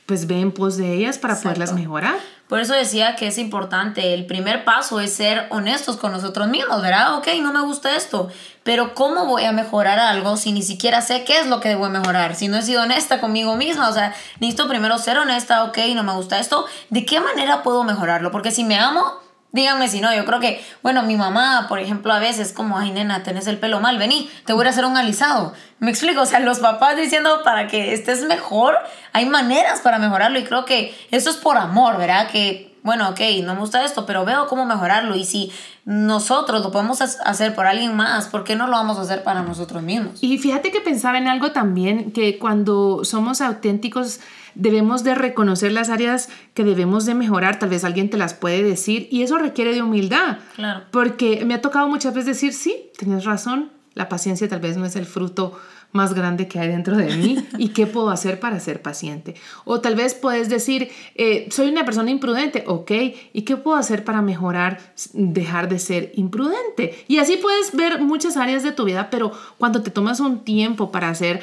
pues 0.06 0.28
ve 0.28 0.38
en 0.38 0.52
pos 0.52 0.76
de 0.76 0.94
ellas 0.94 1.18
para 1.18 1.34
poderlas 1.34 1.74
mejorar. 1.74 2.16
Por 2.48 2.60
eso 2.60 2.74
decía 2.74 3.16
que 3.16 3.26
es 3.26 3.38
importante, 3.38 4.14
el 4.14 4.24
primer 4.24 4.64
paso 4.64 5.00
es 5.00 5.12
ser 5.12 5.48
honestos 5.50 5.96
con 5.96 6.12
nosotros 6.12 6.46
mismos, 6.46 6.80
¿verdad? 6.80 7.16
Ok, 7.16 7.26
no 7.42 7.52
me 7.52 7.60
gusta 7.60 7.96
esto, 7.96 8.28
pero 8.62 8.94
¿cómo 8.94 9.26
voy 9.26 9.44
a 9.44 9.52
mejorar 9.52 9.98
algo 9.98 10.36
si 10.36 10.52
ni 10.52 10.62
siquiera 10.62 11.00
sé 11.00 11.24
qué 11.24 11.40
es 11.40 11.48
lo 11.48 11.58
que 11.58 11.70
debo 11.70 11.88
mejorar? 11.88 12.36
Si 12.36 12.46
no 12.46 12.56
he 12.56 12.62
sido 12.62 12.82
honesta 12.82 13.20
conmigo 13.20 13.56
misma, 13.56 13.88
o 13.88 13.92
sea, 13.92 14.14
necesito 14.38 14.68
primero 14.68 14.96
ser 14.98 15.18
honesta, 15.18 15.64
ok, 15.64 15.78
no 15.96 16.04
me 16.04 16.12
gusta 16.12 16.38
esto, 16.38 16.66
¿de 16.88 17.04
qué 17.04 17.18
manera 17.18 17.64
puedo 17.64 17.82
mejorarlo? 17.82 18.30
Porque 18.30 18.52
si 18.52 18.62
me 18.62 18.78
amo, 18.78 19.25
Díganme 19.52 19.88
si 19.88 20.00
no, 20.00 20.14
yo 20.14 20.24
creo 20.24 20.38
que, 20.38 20.62
bueno, 20.82 21.02
mi 21.02 21.16
mamá, 21.16 21.66
por 21.68 21.78
ejemplo, 21.78 22.12
a 22.12 22.18
veces 22.18 22.52
como, 22.52 22.78
ay, 22.78 22.90
nena, 22.90 23.22
tenés 23.22 23.46
el 23.46 23.58
pelo 23.58 23.80
mal, 23.80 23.98
vení, 23.98 24.30
te 24.44 24.52
voy 24.52 24.66
a 24.66 24.70
hacer 24.70 24.84
un 24.84 24.96
alisado. 24.96 25.54
Me 25.78 25.90
explico, 25.90 26.22
o 26.22 26.26
sea, 26.26 26.40
los 26.40 26.58
papás 26.58 26.96
diciendo 26.96 27.42
para 27.42 27.66
que 27.66 27.94
estés 27.94 28.24
mejor, 28.24 28.76
hay 29.12 29.26
maneras 29.26 29.80
para 29.80 29.98
mejorarlo 29.98 30.38
y 30.38 30.44
creo 30.44 30.64
que 30.64 30.94
eso 31.10 31.30
es 31.30 31.36
por 31.36 31.56
amor, 31.56 31.96
¿verdad? 31.96 32.28
Que, 32.28 32.76
bueno, 32.82 33.08
ok, 33.08 33.20
no 33.44 33.54
me 33.54 33.60
gusta 33.60 33.84
esto, 33.84 34.04
pero 34.04 34.24
veo 34.24 34.46
cómo 34.46 34.64
mejorarlo 34.64 35.16
y 35.16 35.24
si 35.24 35.50
nosotros 35.84 36.62
lo 36.62 36.70
podemos 36.70 37.00
hacer 37.00 37.54
por 37.54 37.66
alguien 37.66 37.96
más, 37.96 38.28
¿por 38.28 38.44
qué 38.44 38.56
no 38.56 38.66
lo 38.66 38.72
vamos 38.72 38.98
a 38.98 39.02
hacer 39.02 39.22
para 39.22 39.42
nosotros 39.42 39.82
mismos? 39.82 40.22
Y 40.22 40.38
fíjate 40.38 40.70
que 40.70 40.80
pensaba 40.80 41.18
en 41.18 41.28
algo 41.28 41.52
también, 41.52 42.12
que 42.12 42.38
cuando 42.38 43.04
somos 43.04 43.40
auténticos, 43.40 44.20
debemos 44.56 45.04
de 45.04 45.14
reconocer 45.14 45.72
las 45.72 45.90
áreas 45.90 46.28
que 46.54 46.64
debemos 46.64 47.06
de 47.06 47.14
mejorar, 47.14 47.58
tal 47.58 47.68
vez 47.68 47.84
alguien 47.84 48.10
te 48.10 48.16
las 48.16 48.34
puede 48.34 48.62
decir 48.62 49.08
y 49.10 49.22
eso 49.22 49.38
requiere 49.38 49.74
de 49.74 49.82
humildad. 49.82 50.38
Claro. 50.56 50.82
Porque 50.90 51.44
me 51.44 51.54
ha 51.54 51.60
tocado 51.60 51.88
muchas 51.88 52.14
veces 52.14 52.26
decir, 52.26 52.52
sí, 52.52 52.90
tienes 52.98 53.24
razón, 53.24 53.70
la 53.94 54.08
paciencia 54.08 54.48
tal 54.48 54.60
vez 54.60 54.76
no 54.76 54.84
es 54.84 54.96
el 54.96 55.06
fruto 55.06 55.58
más 55.92 56.14
grande 56.14 56.48
que 56.48 56.58
hay 56.58 56.68
dentro 56.68 56.96
de 56.96 57.16
mí 57.16 57.44
y 57.58 57.68
qué 57.68 57.86
puedo 57.86 58.10
hacer 58.10 58.38
para 58.40 58.60
ser 58.60 58.82
paciente. 58.82 59.34
O 59.64 59.80
tal 59.80 59.94
vez 59.94 60.14
puedes 60.14 60.48
decir, 60.48 60.90
eh, 61.14 61.48
soy 61.50 61.68
una 61.68 61.84
persona 61.84 62.10
imprudente, 62.10 62.64
ok, 62.66 62.90
¿y 63.32 63.42
qué 63.42 63.56
puedo 63.56 63.76
hacer 63.76 64.04
para 64.04 64.22
mejorar, 64.22 64.80
dejar 65.12 65.68
de 65.68 65.78
ser 65.78 66.12
imprudente? 66.14 67.04
Y 67.08 67.18
así 67.18 67.36
puedes 67.36 67.74
ver 67.74 68.00
muchas 68.00 68.36
áreas 68.36 68.62
de 68.62 68.72
tu 68.72 68.84
vida, 68.84 69.08
pero 69.10 69.32
cuando 69.58 69.82
te 69.82 69.90
tomas 69.90 70.20
un 70.20 70.44
tiempo 70.44 70.92
para 70.92 71.08
hacer 71.08 71.40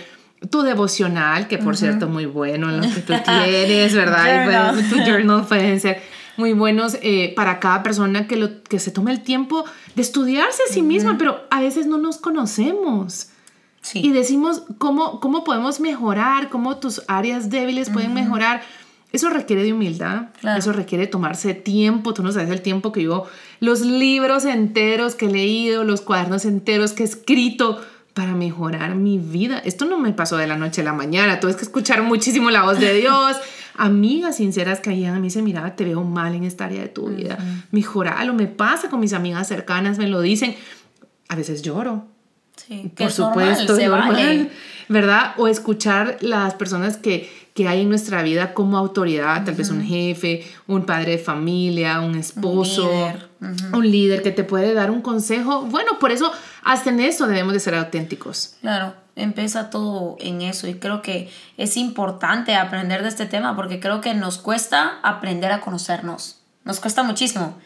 tu 0.50 0.62
devocional, 0.62 1.48
que 1.48 1.58
por 1.58 1.78
cierto 1.78 2.08
muy 2.08 2.26
bueno 2.26 2.70
en 2.70 2.78
lo 2.82 2.94
que 2.94 3.02
tú 3.02 3.14
tienes, 3.26 3.94
¿verdad? 3.94 4.76
tu 4.90 4.98
journal 4.98 5.46
pueden 5.46 5.80
ser 5.80 6.02
muy 6.38 6.54
buenos 6.54 6.98
eh, 7.02 7.34
para 7.36 7.60
cada 7.60 7.84
persona 7.84 8.28
que, 8.28 8.36
lo, 8.36 8.64
que 8.64 8.80
se 8.80 8.92
tome 8.92 9.12
el 9.12 9.22
tiempo 9.22 9.66
de 9.96 10.02
estudiarse 10.02 10.64
a 10.68 10.74
sí 10.74 10.82
misma, 10.82 11.18
pero 11.18 11.42
a 11.52 11.62
veces 11.62 11.86
no 11.86 11.98
nos 11.98 12.18
conocemos. 12.18 13.30
Y 13.94 14.12
decimos 14.12 14.64
cómo, 14.78 15.20
cómo 15.20 15.44
podemos 15.44 15.82
mejorar, 15.82 16.50
cómo 16.50 16.78
tus 16.78 17.04
áreas 17.08 17.50
débiles 17.50 17.90
pueden 17.90 18.14
mejorar. 18.14 18.62
Eso 19.12 19.30
requiere 19.30 19.62
de 19.62 19.74
humildad, 19.74 20.30
eso 20.58 20.72
requiere 20.72 21.06
tomarse 21.06 21.54
tiempo, 21.54 22.14
tú 22.14 22.24
no 22.24 22.32
sabes 22.32 22.50
el 22.50 22.62
tiempo 22.62 22.92
que 22.92 23.04
yo, 23.04 23.28
los 23.60 23.82
libros 23.82 24.46
enteros 24.46 25.16
que 25.16 25.26
he 25.26 25.32
leído, 25.32 25.84
los 25.84 26.02
cuadernos 26.02 26.46
enteros 26.46 26.94
que 26.94 27.04
he 27.04 27.06
escrito 27.06 27.80
para 28.14 28.34
mejorar 28.34 28.96
mi 28.96 29.18
vida. 29.18 29.60
Esto 29.60 29.86
no 29.86 29.98
me 30.00 30.14
pasó 30.14 30.38
de 30.38 30.48
la 30.48 30.56
noche 30.56 30.82
a 30.82 30.84
la 30.84 30.94
mañana, 30.94 31.40
tuve 31.40 31.56
que 31.56 31.64
escuchar 31.64 32.04
muchísimo 32.04 32.52
la 32.52 32.64
voz 32.64 32.80
de 32.80 32.94
Dios, 32.94 33.38
amigas 33.76 34.38
sinceras 34.38 34.80
que 34.80 35.08
a 35.08 35.20
mí 35.20 35.30
se 35.30 35.42
mira, 35.42 35.76
te 35.76 35.84
veo 35.84 36.04
mal 36.04 36.36
en 36.36 36.44
esta 36.44 36.66
área 36.66 36.82
de 36.82 36.90
tu 36.90 37.08
vida, 37.10 37.38
lo 37.72 38.34
me 38.34 38.48
pasa 38.48 38.90
con 38.90 39.00
mis 39.00 39.14
amigas 39.14 39.48
cercanas, 39.48 39.98
me 39.98 40.08
lo 40.08 40.22
dicen, 40.22 40.56
a 41.28 41.36
veces 41.36 41.62
lloro. 41.62 42.06
Sí, 42.56 42.92
por 42.96 43.12
supuesto, 43.12 43.76
normal, 43.76 44.52
¿verdad? 44.88 45.34
O 45.38 45.48
escuchar 45.48 46.18
las 46.22 46.54
personas 46.54 46.98
que, 46.98 47.30
que 47.54 47.68
hay 47.68 47.82
en 47.82 47.90
nuestra 47.90 48.24
vida 48.24 48.54
como 48.54 48.78
autoridad, 48.78 49.46
tal 49.46 49.56
vez 49.56 49.70
un 49.70 49.84
jefe, 49.84 50.46
un 50.68 50.86
padre 50.86 51.14
de 51.14 51.18
familia, 51.20 52.02
un 52.02 52.16
esposo, 52.16 52.90
un 52.90 52.98
líder. 52.98 53.30
un 53.74 53.92
líder 53.92 54.24
que 54.24 54.32
te 54.32 54.44
puede 54.44 54.74
dar 54.74 54.90
un 54.90 55.02
consejo. 55.02 55.62
Bueno, 55.64 56.00
por 56.00 56.12
eso 56.12 56.32
hasta 56.64 56.90
en 56.90 57.00
eso 57.00 57.28
debemos 57.28 57.54
de 57.54 57.60
ser 57.60 57.76
auténticos. 57.76 58.56
Claro 58.62 59.04
empieza 59.16 59.70
todo 59.70 60.18
en 60.20 60.42
eso 60.42 60.68
y 60.68 60.76
creo 60.76 61.02
que 61.02 61.30
es 61.58 61.78
importante 61.78 62.56
aprender 62.56 63.04
de 63.04 63.10
este 63.10 63.26
tema 63.26 63.56
porque 63.56 63.80
creo 63.80 64.02
que 64.02 64.14
nos 64.14 64.38
cuesta 64.38 65.00
aprender 65.04 65.52
a 65.52 65.62
conocernos. 65.62 66.42
Nos 66.64 66.80
cuesta 66.80 67.04
muchísimo. 67.04 67.58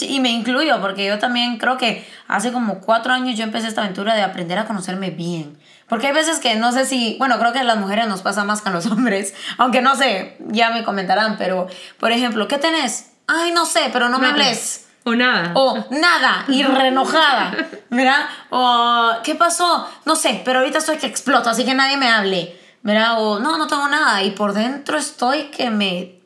Y 0.00 0.20
me 0.20 0.30
incluyo 0.30 0.80
porque 0.80 1.06
yo 1.06 1.18
también 1.18 1.58
creo 1.58 1.78
que 1.78 2.06
hace 2.26 2.52
como 2.52 2.80
cuatro 2.80 3.12
años 3.12 3.36
yo 3.38 3.44
empecé 3.44 3.68
esta 3.68 3.82
aventura 3.82 4.14
de 4.14 4.22
aprender 4.22 4.58
a 4.58 4.66
conocerme 4.66 5.10
bien. 5.10 5.58
Porque 5.88 6.08
hay 6.08 6.12
veces 6.12 6.38
que 6.38 6.56
no 6.56 6.72
sé 6.72 6.84
si, 6.84 7.16
bueno, 7.18 7.38
creo 7.38 7.52
que 7.52 7.60
a 7.60 7.64
las 7.64 7.78
mujeres 7.78 8.06
nos 8.06 8.20
pasa 8.22 8.44
más 8.44 8.60
que 8.60 8.68
a 8.68 8.72
los 8.72 8.86
hombres, 8.90 9.34
aunque 9.56 9.80
no 9.80 9.96
sé, 9.96 10.36
ya 10.48 10.70
me 10.70 10.84
comentarán, 10.84 11.36
pero 11.38 11.66
por 11.98 12.12
ejemplo, 12.12 12.46
¿qué 12.48 12.58
tenés? 12.58 13.12
Ay, 13.26 13.52
no 13.52 13.66
sé, 13.66 13.90
pero 13.92 14.08
no 14.08 14.18
me 14.18 14.26
hables. 14.26 14.86
O 15.04 15.14
nada. 15.14 15.52
O 15.54 15.86
nada, 15.90 16.44
y 16.48 16.62
renojada, 16.62 17.56
¿verdad? 17.88 18.28
O, 18.50 19.12
¿qué 19.22 19.34
pasó? 19.34 19.88
No 20.04 20.16
sé, 20.16 20.42
pero 20.44 20.58
ahorita 20.58 20.78
estoy 20.78 20.98
que 20.98 21.06
exploto, 21.06 21.48
así 21.48 21.64
que 21.64 21.72
nadie 21.72 21.96
me 21.96 22.10
hable, 22.10 22.58
¿verdad? 22.82 23.14
O, 23.18 23.38
no, 23.38 23.56
no 23.56 23.66
tengo 23.66 23.88
nada, 23.88 24.22
y 24.22 24.32
por 24.32 24.52
dentro 24.52 24.98
estoy 24.98 25.44
que 25.44 25.70
me 25.70 26.17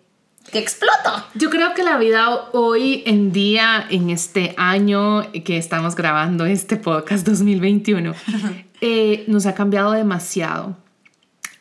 que 0.53 0.59
exploto. 0.59 1.27
Yo 1.35 1.51
creo 1.51 1.75
que 1.75 1.83
la 1.83 1.97
vida 1.97 2.29
hoy 2.53 3.03
en 3.07 3.33
día, 3.33 3.87
en 3.89 4.11
este 4.11 4.55
año 4.57 5.33
que 5.45 5.57
estamos 5.57 5.97
grabando 5.97 6.45
este 6.45 6.77
podcast 6.77 7.27
2021, 7.27 8.13
eh, 8.81 9.25
nos 9.27 9.47
ha 9.47 9.55
cambiado 9.55 9.93
demasiado. 9.93 10.77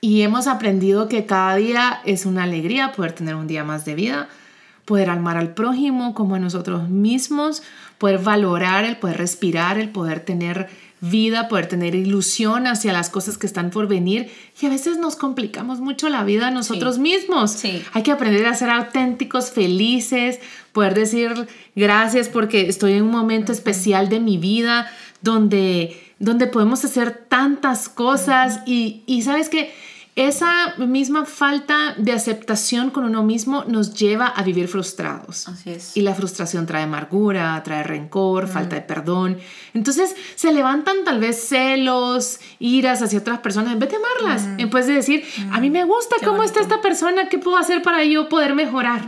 Y 0.01 0.21
hemos 0.21 0.47
aprendido 0.47 1.08
que 1.08 1.25
cada 1.25 1.56
día 1.56 2.01
es 2.06 2.25
una 2.25 2.43
alegría 2.43 2.91
poder 2.91 3.13
tener 3.13 3.36
un 3.36 3.47
día 3.47 3.63
más 3.63 3.86
de 3.86 3.95
vida 3.95 4.30
poder 4.86 5.10
amar 5.10 5.38
al 5.38 5.54
prójimo 5.54 6.13
como 6.13 6.36
a 6.36 6.39
nosotros 6.39 6.89
mismos, 6.89 7.63
poder 7.97 8.19
valorar, 8.19 8.84
el 8.84 8.97
poder 8.97 9.17
respirar, 9.17 9.77
el 9.77 9.89
poder 9.89 10.21
tener 10.21 10.69
vida, 11.02 11.48
poder 11.48 11.66
tener 11.66 11.96
ilusión 11.96 12.68
hacia 12.68 12.94
las 12.94 13.10
cosas 13.10 13.38
que 13.38 13.48
están 13.48 13.72
por 13.72 13.88
venir. 13.88 14.32
Y 14.62 14.68
a 14.68 14.70
veces 14.70 14.98
nos 14.98 15.16
complicamos 15.16 15.80
mucho 15.80 16.08
la 16.10 16.24
vida 16.24 16.48
a 16.48 16.52
nosotros 16.52 17.00
mismos. 17.00 17.52
Sí. 17.52 17.82
Hay 17.94 18.04
que 18.04 18.12
aprender 18.12 18.46
a 18.46 18.54
ser 18.54 18.70
auténticos, 18.70 19.52
felices, 19.52 20.40
poder 20.72 20.94
decir 20.94 21.48
gracias 21.76 22.30
porque 22.30 22.70
estoy 22.70 22.94
en 22.94 23.04
un 23.04 23.12
momento 23.12 23.52
especial 23.52 24.10
de 24.10 24.20
mi 24.20 24.38
vida 24.38 24.92
donde, 25.22 26.00
donde 26.20 26.46
podemos 26.46 26.86
hacer 26.86 27.26
tantas 27.28 27.90
cosas. 27.90 28.62
y, 28.68 29.04
y 29.08 29.24
sabes 29.24 29.50
que 29.50 29.74
esa 30.15 30.76
misma 30.78 31.26
falta 31.26 31.95
de 31.97 32.12
aceptación 32.12 32.89
con 32.89 33.06
uno 33.06 33.24
mismo 33.24 33.63
nos 33.65 33.93
lleva 33.93 34.28
a 34.28 34.43
vivir 34.43 34.67
frustrados. 34.67 35.47
Así 35.47 35.71
es. 35.71 35.95
Y 35.95 36.02
la 36.02 36.13
frustración 36.13 36.65
trae 36.65 36.84
amargura, 36.84 37.62
trae 37.63 37.82
rencor, 37.84 38.47
falta 38.47 38.76
de 38.76 38.82
perdón. 38.82 39.38
Entonces 39.74 40.13
se 40.36 40.52
levantan 40.52 41.06
tal 41.06 41.21
vez 41.21 41.47
celos, 41.47 42.41
iras 42.60 43.02
hacia 43.02 43.19
otras 43.19 43.39
personas 43.39 43.71
en 43.71 43.80
vez 43.80 43.89
de 43.89 43.97
amarlas. 43.97 44.60
En 44.60 44.69
vez 44.69 44.88
de 44.88 44.93
decir, 44.93 45.24
a 45.52 45.62
mí 45.62 45.69
me 45.69 45.86
gusta 45.86 46.17
cómo 46.24 46.43
está 46.43 46.60
esta 46.60 46.82
persona, 46.82 47.30
¿qué 47.30 47.38
puedo 47.38 47.56
hacer 47.58 47.82
para 47.82 48.04
yo 48.04 48.28
poder 48.28 48.54
mejorar? 48.54 49.08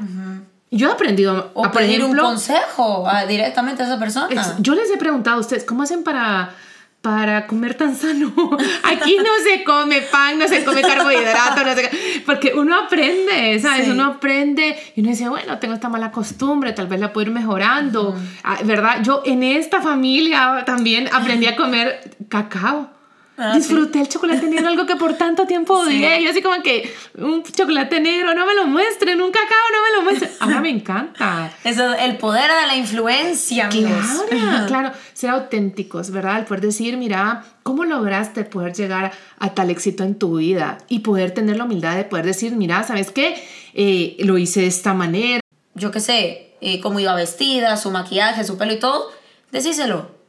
Yo 0.71 0.87
he 0.87 0.91
aprendido 0.91 1.51
o 1.53 1.65
a 1.65 1.71
pedir 1.71 2.03
un 2.03 2.15
consejo 2.17 3.05
directamente 3.27 3.83
a 3.83 3.85
esa 3.87 3.99
persona. 3.99 4.55
yo 4.59 4.73
les 4.73 4.89
he 4.89 4.97
preguntado 4.97 5.37
a 5.37 5.39
ustedes, 5.41 5.65
¿cómo 5.65 5.83
hacen 5.83 6.03
para 6.03 6.55
para 7.03 7.47
comer 7.47 7.73
tan 7.73 7.97
sano. 7.97 8.31
Aquí 8.83 9.17
no 9.17 9.31
se 9.43 9.65
come 9.65 10.03
pan, 10.03 10.39
no 10.39 10.47
se 10.47 10.63
come 10.63 10.81
carbohidrato, 10.81 11.61
no 11.65 11.75
se... 11.75 11.91
porque 12.25 12.53
uno 12.55 12.79
aprende, 12.79 13.59
¿sabes? 13.59 13.89
Uno 13.89 14.05
aprende 14.05 14.73
y 14.95 15.01
uno 15.01 15.09
dice, 15.09 15.27
bueno, 15.27 15.59
tengo 15.59 15.73
esta 15.73 15.89
mala 15.89 16.11
costumbre, 16.11 16.71
tal 16.71 16.87
vez 16.87 17.01
la 17.01 17.11
puedo 17.11 17.27
ir 17.27 17.33
mejorando, 17.33 18.15
ah, 18.45 18.57
¿verdad? 18.63 19.03
Yo 19.03 19.21
en 19.25 19.43
esta 19.43 19.81
familia 19.81 20.63
también 20.65 21.09
aprendí 21.11 21.45
a 21.45 21.57
comer 21.57 22.09
cacao. 22.29 22.89
Ah, 23.35 23.55
Disfruté 23.55 23.99
el 23.99 24.07
chocolate 24.07 24.47
negro, 24.47 24.67
algo 24.69 24.85
que 24.85 24.95
por 24.95 25.15
tanto 25.15 25.47
tiempo 25.47 25.73
odié. 25.73 26.23
Yo 26.23 26.29
así 26.29 26.43
como 26.43 26.61
que 26.61 26.93
un 27.17 27.41
chocolate 27.41 27.99
negro, 27.99 28.35
no 28.35 28.45
me 28.45 28.53
lo 28.53 28.67
muestren, 28.67 29.19
un 29.19 29.31
cacao, 29.31 29.57
no 29.71 29.81
me 29.81 29.97
lo 29.97 30.03
muestren. 30.03 30.31
Ahora 30.39 30.61
me 30.61 30.69
encanta. 30.69 31.51
Eso, 31.63 31.95
el 31.95 32.17
poder 32.17 32.51
de 32.51 32.67
la 32.67 32.75
influencia, 32.75 33.67
amigos. 33.67 34.05
Claro, 34.29 34.65
claro, 34.67 34.91
ser 35.13 35.31
auténticos, 35.31 36.11
¿verdad? 36.11 36.39
El 36.39 36.45
poder 36.45 36.61
decir, 36.61 36.95
mira, 36.97 37.43
¿cómo 37.63 37.85
lograste 37.85 38.43
poder 38.43 38.73
llegar 38.73 39.11
a 39.39 39.53
tal 39.55 39.71
éxito 39.71 40.03
en 40.03 40.13
tu 40.19 40.37
vida? 40.37 40.77
Y 40.87 40.99
poder 40.99 41.31
tener 41.31 41.57
la 41.57 41.63
humildad 41.63 41.95
de 41.95 42.03
poder 42.03 42.27
decir, 42.27 42.55
mira, 42.55 42.83
¿sabes 42.83 43.09
qué? 43.11 43.43
Eh, 43.73 44.15
lo 44.19 44.37
hice 44.37 44.61
de 44.61 44.67
esta 44.67 44.93
manera. 44.93 45.39
Yo 45.73 45.89
qué 45.89 46.01
sé, 46.01 46.53
eh, 46.61 46.79
cómo 46.81 46.99
iba 46.99 47.15
vestida, 47.15 47.77
su 47.77 47.89
maquillaje, 47.89 48.43
su 48.43 48.59
pelo 48.59 48.73
y 48.73 48.79
todo, 48.79 49.09
decíselo 49.51 50.22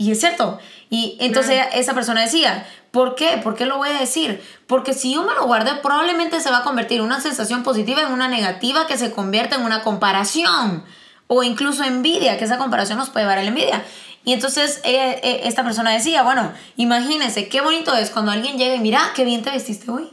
y 0.00 0.12
es 0.12 0.20
cierto. 0.20 0.58
Y 0.88 1.18
entonces 1.20 1.60
esa 1.74 1.92
persona 1.92 2.22
decía, 2.22 2.66
¿por 2.90 3.16
qué? 3.16 3.38
¿Por 3.42 3.54
qué 3.54 3.66
lo 3.66 3.76
voy 3.76 3.90
a 3.90 4.00
decir? 4.00 4.42
Porque 4.66 4.94
si 4.94 5.12
yo 5.12 5.24
me 5.24 5.34
lo 5.34 5.44
guardo, 5.44 5.82
probablemente 5.82 6.40
se 6.40 6.50
va 6.50 6.60
a 6.60 6.64
convertir 6.64 7.02
una 7.02 7.20
sensación 7.20 7.62
positiva 7.62 8.00
en 8.00 8.10
una 8.10 8.26
negativa 8.26 8.86
que 8.86 8.96
se 8.96 9.12
convierte 9.12 9.56
en 9.56 9.62
una 9.62 9.82
comparación 9.82 10.84
o 11.26 11.42
incluso 11.42 11.84
envidia, 11.84 12.38
que 12.38 12.46
esa 12.46 12.56
comparación 12.56 12.96
nos 12.96 13.10
puede 13.10 13.26
llevar 13.26 13.40
a 13.40 13.42
la 13.42 13.48
envidia. 13.48 13.84
Y 14.24 14.32
entonces 14.32 14.80
eh, 14.84 15.42
esta 15.44 15.64
persona 15.64 15.90
decía, 15.90 16.22
bueno, 16.22 16.50
imagínense, 16.76 17.50
qué 17.50 17.60
bonito 17.60 17.94
es 17.94 18.08
cuando 18.08 18.30
alguien 18.32 18.56
llega 18.56 18.76
y 18.76 18.80
mira, 18.80 19.02
qué 19.14 19.26
bien 19.26 19.42
te 19.42 19.50
vestiste 19.50 19.90
hoy, 19.90 20.10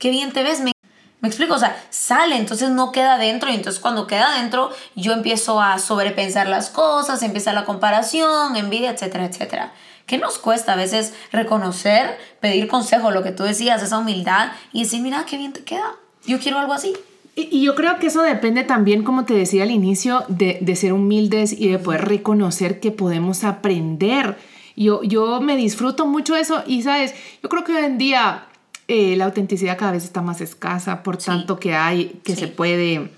qué 0.00 0.10
bien 0.10 0.32
te 0.32 0.42
ves, 0.42 0.60
me 0.60 0.72
me 1.20 1.28
explico, 1.28 1.54
o 1.54 1.58
sea, 1.58 1.76
sale, 1.90 2.36
entonces 2.36 2.70
no 2.70 2.92
queda 2.92 3.18
dentro 3.18 3.50
y 3.50 3.54
entonces 3.54 3.80
cuando 3.80 4.06
queda 4.06 4.40
dentro 4.40 4.70
yo 4.96 5.12
empiezo 5.12 5.60
a 5.60 5.78
sobrepensar 5.78 6.48
las 6.48 6.70
cosas, 6.70 7.22
empieza 7.22 7.52
la 7.52 7.64
comparación, 7.64 8.56
envidia, 8.56 8.90
etcétera, 8.90 9.26
etcétera. 9.26 9.72
¿Qué 10.06 10.18
nos 10.18 10.38
cuesta 10.38 10.72
a 10.72 10.76
veces 10.76 11.12
reconocer, 11.30 12.18
pedir 12.40 12.68
consejo, 12.68 13.10
lo 13.10 13.22
que 13.22 13.32
tú 13.32 13.44
decías, 13.44 13.82
esa 13.82 13.98
humildad 13.98 14.52
y 14.72 14.82
decir, 14.82 15.02
mira, 15.02 15.24
qué 15.28 15.36
bien 15.36 15.52
te 15.52 15.62
queda, 15.62 15.94
yo 16.26 16.38
quiero 16.40 16.58
algo 16.58 16.72
así? 16.72 16.94
Y, 17.36 17.62
yo 17.62 17.74
creo 17.74 17.98
que 17.98 18.08
eso 18.08 18.22
depende 18.22 18.64
también, 18.64 19.04
como 19.04 19.24
te 19.24 19.34
decía 19.34 19.62
al 19.62 19.70
inicio, 19.70 20.24
de, 20.28 20.58
de 20.60 20.74
ser 20.74 20.92
humildes 20.92 21.52
y 21.52 21.68
de 21.68 21.78
poder 21.78 22.06
reconocer 22.06 22.80
que 22.80 22.90
podemos 22.90 23.44
aprender. 23.44 24.36
Yo, 24.74 25.02
yo 25.02 25.40
me 25.40 25.56
disfruto 25.56 26.06
mucho 26.06 26.34
eso 26.34 26.64
y, 26.66 26.82
¿sabes? 26.82 27.14
Yo 27.42 27.48
creo 27.48 27.62
que 27.62 27.72
hoy 27.72 27.84
en 27.84 27.98
día 27.98 28.46
eh, 28.92 29.14
la 29.14 29.26
autenticidad 29.26 29.78
cada 29.78 29.92
vez 29.92 30.02
está 30.02 30.20
más 30.20 30.40
escasa, 30.40 31.04
por 31.04 31.16
tanto 31.16 31.60
que 31.60 31.74
hay, 31.74 32.20
que 32.24 32.34
se 32.34 32.48
puede 32.48 33.12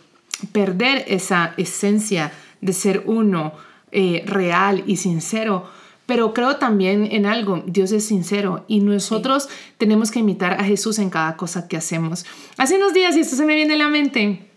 perder 0.53 1.03
esa 1.09 1.55
esencia 1.57 2.31
de 2.61 2.75
ser 2.75 3.05
uno 3.07 3.55
eh, 3.91 4.23
real 4.27 4.85
y 4.87 4.99
sincero. 4.99 5.65
Pero 6.05 6.35
creo 6.35 6.57
también 6.57 7.09
en 7.11 7.25
algo, 7.25 7.63
Dios 7.65 7.91
es 7.93 8.05
sincero 8.05 8.67
y 8.69 8.81
nosotros 8.81 9.49
tenemos 9.79 10.11
que 10.11 10.19
imitar 10.19 10.61
a 10.61 10.65
Jesús 10.65 10.99
en 10.99 11.09
cada 11.09 11.39
cosa 11.39 11.69
que 11.69 11.79
hacemos. 11.79 12.27
Hace 12.59 12.77
unos 12.77 12.93
días, 12.93 13.17
y 13.17 13.21
esto 13.21 13.35
se 13.35 13.47
me 13.47 13.55
viene 13.55 13.73
a 13.73 13.79
la 13.79 13.89
mente, 13.89 14.52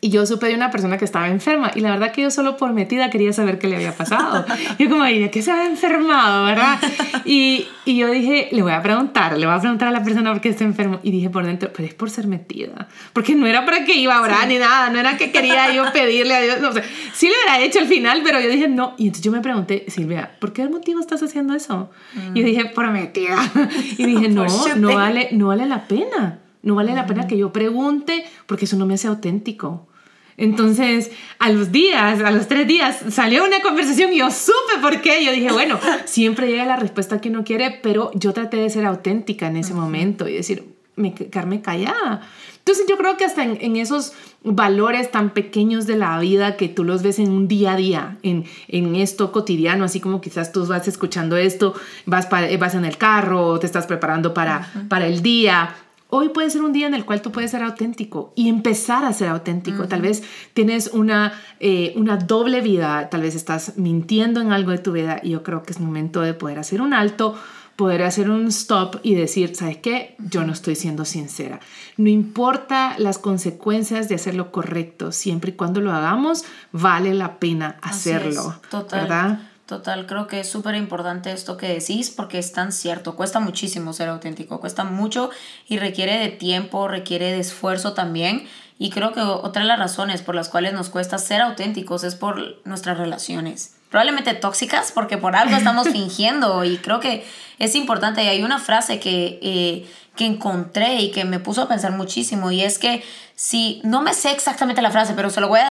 y 0.00 0.10
yo 0.10 0.26
supe 0.26 0.46
de 0.46 0.54
una 0.54 0.70
persona 0.70 0.98
que 0.98 1.04
estaba 1.04 1.28
enferma 1.28 1.70
y 1.74 1.80
la 1.80 1.90
verdad 1.90 2.12
que 2.12 2.22
yo 2.22 2.30
solo 2.30 2.56
por 2.56 2.72
metida 2.72 3.10
quería 3.10 3.32
saber 3.32 3.58
qué 3.58 3.68
le 3.68 3.76
había 3.76 3.92
pasado. 3.92 4.44
yo 4.78 4.88
como, 4.88 5.06
¿y 5.06 5.18
de 5.18 5.30
qué 5.30 5.42
se 5.42 5.50
había 5.50 5.66
enfermado, 5.66 6.44
verdad? 6.44 6.78
Y, 7.24 7.66
y, 7.84 7.96
yo 7.96 8.10
dije, 8.10 8.48
le 8.50 8.62
voy 8.62 8.72
a 8.72 8.82
preguntar, 8.82 9.38
le 9.38 9.46
voy 9.46 9.54
a 9.54 9.60
preguntar 9.60 9.88
a 9.88 9.90
la 9.92 10.02
persona 10.02 10.32
por 10.32 10.40
qué 10.40 10.48
está 10.48 10.64
enfermo. 10.64 10.98
Y 11.02 11.10
dije 11.10 11.30
por 11.30 11.46
dentro, 11.46 11.70
pero 11.72 11.86
es 11.86 11.94
por 11.94 12.10
ser 12.10 12.26
metida. 12.26 12.88
Porque 13.12 13.34
no 13.34 13.46
era 13.46 13.64
para 13.64 13.84
que 13.84 13.94
iba 13.94 14.16
a 14.16 14.22
orar 14.22 14.48
ni 14.48 14.58
nada, 14.58 14.90
no 14.90 14.98
era 14.98 15.16
que 15.16 15.30
quería 15.30 15.72
yo 15.72 15.92
pedirle 15.92 16.34
a 16.34 16.40
Dios. 16.40 16.60
No, 16.60 16.72
sé 16.72 16.82
sí 17.14 17.28
lo 17.28 17.34
hubiera 17.34 17.64
hecho 17.64 17.78
al 17.78 17.86
final, 17.86 18.22
pero 18.24 18.40
yo 18.40 18.48
dije, 18.48 18.68
no. 18.68 18.94
Y 18.98 19.06
entonces 19.06 19.24
yo 19.24 19.32
me 19.32 19.40
pregunté, 19.40 19.84
Silvia, 19.88 20.32
¿por 20.40 20.52
qué 20.52 20.68
motivo 20.68 21.00
estás 21.00 21.22
haciendo 21.22 21.54
eso? 21.54 21.90
Y 22.34 22.40
yo 22.40 22.46
dije, 22.46 22.66
por 22.66 22.90
metida. 22.90 23.36
Y 23.98 24.06
dije, 24.06 24.28
no, 24.28 24.46
no 24.76 24.94
vale, 24.94 25.28
no 25.32 25.48
vale 25.48 25.66
la 25.66 25.86
pena. 25.86 26.38
No 26.62 26.74
vale 26.74 26.94
la 26.94 27.06
pena 27.06 27.26
que 27.26 27.36
yo 27.36 27.52
pregunte 27.52 28.24
porque 28.46 28.64
eso 28.66 28.76
no 28.76 28.86
me 28.86 28.94
hace 28.94 29.08
auténtico. 29.08 29.88
Entonces, 30.36 31.10
a 31.38 31.50
los 31.50 31.72
días, 31.72 32.20
a 32.20 32.30
los 32.30 32.48
tres 32.48 32.66
días, 32.66 32.98
salió 33.10 33.44
una 33.44 33.60
conversación 33.60 34.12
y 34.12 34.18
yo 34.18 34.30
supe 34.30 34.80
por 34.80 35.00
qué. 35.00 35.24
Yo 35.24 35.32
dije, 35.32 35.52
bueno, 35.52 35.78
siempre 36.04 36.48
llega 36.48 36.64
la 36.64 36.76
respuesta 36.76 37.20
que 37.20 37.28
uno 37.28 37.44
quiere, 37.44 37.78
pero 37.82 38.10
yo 38.14 38.32
traté 38.32 38.56
de 38.56 38.70
ser 38.70 38.86
auténtica 38.86 39.48
en 39.48 39.56
ese 39.56 39.74
momento 39.74 40.28
y 40.28 40.34
decir, 40.34 40.64
me, 40.96 41.14
quedarme 41.14 41.60
callada. 41.60 42.22
Entonces, 42.58 42.86
yo 42.88 42.96
creo 42.96 43.16
que 43.16 43.24
hasta 43.24 43.42
en, 43.44 43.76
esos 43.76 44.12
valores 44.44 45.10
tan 45.10 45.30
pequeños 45.30 45.86
de 45.86 45.96
la 45.96 46.18
vida 46.18 46.56
que 46.56 46.68
tú 46.68 46.84
los 46.84 47.02
ves 47.02 47.18
en 47.18 47.30
un 47.30 47.48
día 47.48 47.72
a 47.72 47.76
día, 47.76 48.18
en, 48.22 48.44
en 48.68 48.94
esto 48.94 49.32
cotidiano, 49.32 49.84
así 49.84 50.00
como 50.00 50.20
quizás 50.20 50.52
tú 50.52 50.64
vas 50.66 50.86
escuchando 50.86 51.36
esto, 51.36 51.74
vas, 52.06 52.28
vas 52.30 52.74
en 52.74 52.84
el 52.84 52.96
carro, 52.98 53.58
te 53.58 53.66
estás 53.66 53.86
preparando 53.86 54.32
para, 54.32 54.70
para 54.88 55.06
el 55.06 55.22
día 55.22 55.74
Hoy 56.14 56.28
puede 56.28 56.50
ser 56.50 56.60
un 56.60 56.74
día 56.74 56.86
en 56.86 56.92
el 56.92 57.06
cual 57.06 57.22
tú 57.22 57.32
puedes 57.32 57.52
ser 57.52 57.62
auténtico 57.62 58.34
y 58.36 58.50
empezar 58.50 59.02
a 59.06 59.14
ser 59.14 59.28
auténtico. 59.28 59.88
Tal 59.88 60.02
vez 60.02 60.22
tienes 60.52 60.88
una, 60.88 61.32
eh, 61.58 61.94
una 61.96 62.18
doble 62.18 62.60
vida, 62.60 63.08
tal 63.08 63.22
vez 63.22 63.34
estás 63.34 63.78
mintiendo 63.78 64.42
en 64.42 64.52
algo 64.52 64.72
de 64.72 64.78
tu 64.78 64.92
vida 64.92 65.20
y 65.22 65.30
yo 65.30 65.42
creo 65.42 65.62
que 65.62 65.72
es 65.72 65.80
momento 65.80 66.20
de 66.20 66.34
poder 66.34 66.58
hacer 66.58 66.82
un 66.82 66.92
alto, 66.92 67.34
poder 67.76 68.02
hacer 68.02 68.28
un 68.28 68.48
stop 68.48 68.96
y 69.02 69.14
decir, 69.14 69.56
¿sabes 69.56 69.78
qué? 69.78 70.14
Yo 70.18 70.44
no 70.44 70.52
estoy 70.52 70.76
siendo 70.76 71.06
sincera. 71.06 71.60
No 71.96 72.10
importa 72.10 72.94
las 72.98 73.16
consecuencias 73.16 74.10
de 74.10 74.16
hacer 74.16 74.34
lo 74.34 74.52
correcto, 74.52 75.12
siempre 75.12 75.52
y 75.52 75.54
cuando 75.54 75.80
lo 75.80 75.92
hagamos, 75.92 76.44
vale 76.72 77.14
la 77.14 77.38
pena 77.38 77.78
hacerlo. 77.80 78.60
Total. 78.68 79.00
¿Verdad? 79.00 79.51
Total, 79.66 80.06
creo 80.06 80.26
que 80.26 80.40
es 80.40 80.50
súper 80.50 80.74
importante 80.74 81.30
esto 81.30 81.56
que 81.56 81.68
decís 81.68 82.10
porque 82.10 82.38
es 82.38 82.52
tan 82.52 82.72
cierto, 82.72 83.14
cuesta 83.14 83.38
muchísimo 83.38 83.92
ser 83.92 84.08
auténtico, 84.08 84.60
cuesta 84.60 84.84
mucho 84.84 85.30
y 85.68 85.78
requiere 85.78 86.18
de 86.18 86.28
tiempo, 86.28 86.88
requiere 86.88 87.32
de 87.32 87.38
esfuerzo 87.38 87.92
también. 87.92 88.46
Y 88.78 88.90
creo 88.90 89.12
que 89.12 89.20
otra 89.20 89.62
de 89.62 89.68
las 89.68 89.78
razones 89.78 90.22
por 90.22 90.34
las 90.34 90.48
cuales 90.48 90.72
nos 90.72 90.88
cuesta 90.90 91.16
ser 91.18 91.40
auténticos 91.40 92.02
es 92.02 92.16
por 92.16 92.56
nuestras 92.66 92.98
relaciones. 92.98 93.76
Probablemente 93.90 94.34
tóxicas 94.34 94.90
porque 94.90 95.18
por 95.18 95.36
algo 95.36 95.56
estamos 95.56 95.88
fingiendo 95.92 96.64
y 96.64 96.78
creo 96.78 96.98
que 96.98 97.24
es 97.60 97.76
importante. 97.76 98.24
Y 98.24 98.28
hay 98.28 98.42
una 98.42 98.58
frase 98.58 98.98
que, 98.98 99.38
eh, 99.42 99.88
que 100.16 100.26
encontré 100.26 100.96
y 100.96 101.12
que 101.12 101.24
me 101.24 101.38
puso 101.38 101.62
a 101.62 101.68
pensar 101.68 101.92
muchísimo 101.92 102.50
y 102.50 102.62
es 102.62 102.78
que 102.80 103.04
si 103.36 103.80
no 103.84 104.02
me 104.02 104.14
sé 104.14 104.32
exactamente 104.32 104.82
la 104.82 104.90
frase, 104.90 105.12
pero 105.14 105.30
se 105.30 105.40
lo 105.40 105.48
voy 105.48 105.60
a 105.60 105.71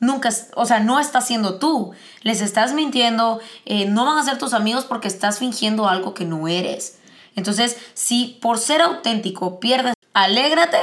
Nunca, 0.00 0.30
o 0.56 0.64
sea, 0.64 0.80
no 0.80 0.98
estás 0.98 1.26
siendo 1.26 1.58
tú. 1.58 1.92
Les 2.22 2.40
estás 2.40 2.72
mintiendo, 2.72 3.38
eh, 3.66 3.84
no 3.84 4.06
van 4.06 4.16
a 4.16 4.24
ser 4.24 4.38
tus 4.38 4.54
amigos 4.54 4.86
porque 4.86 5.08
estás 5.08 5.38
fingiendo 5.38 5.88
algo 5.88 6.14
que 6.14 6.24
no 6.24 6.48
eres. 6.48 6.98
Entonces, 7.36 7.76
si 7.94 8.38
por 8.40 8.58
ser 8.58 8.80
auténtico 8.80 9.60
pierdes, 9.60 9.94
alégrate 10.14 10.78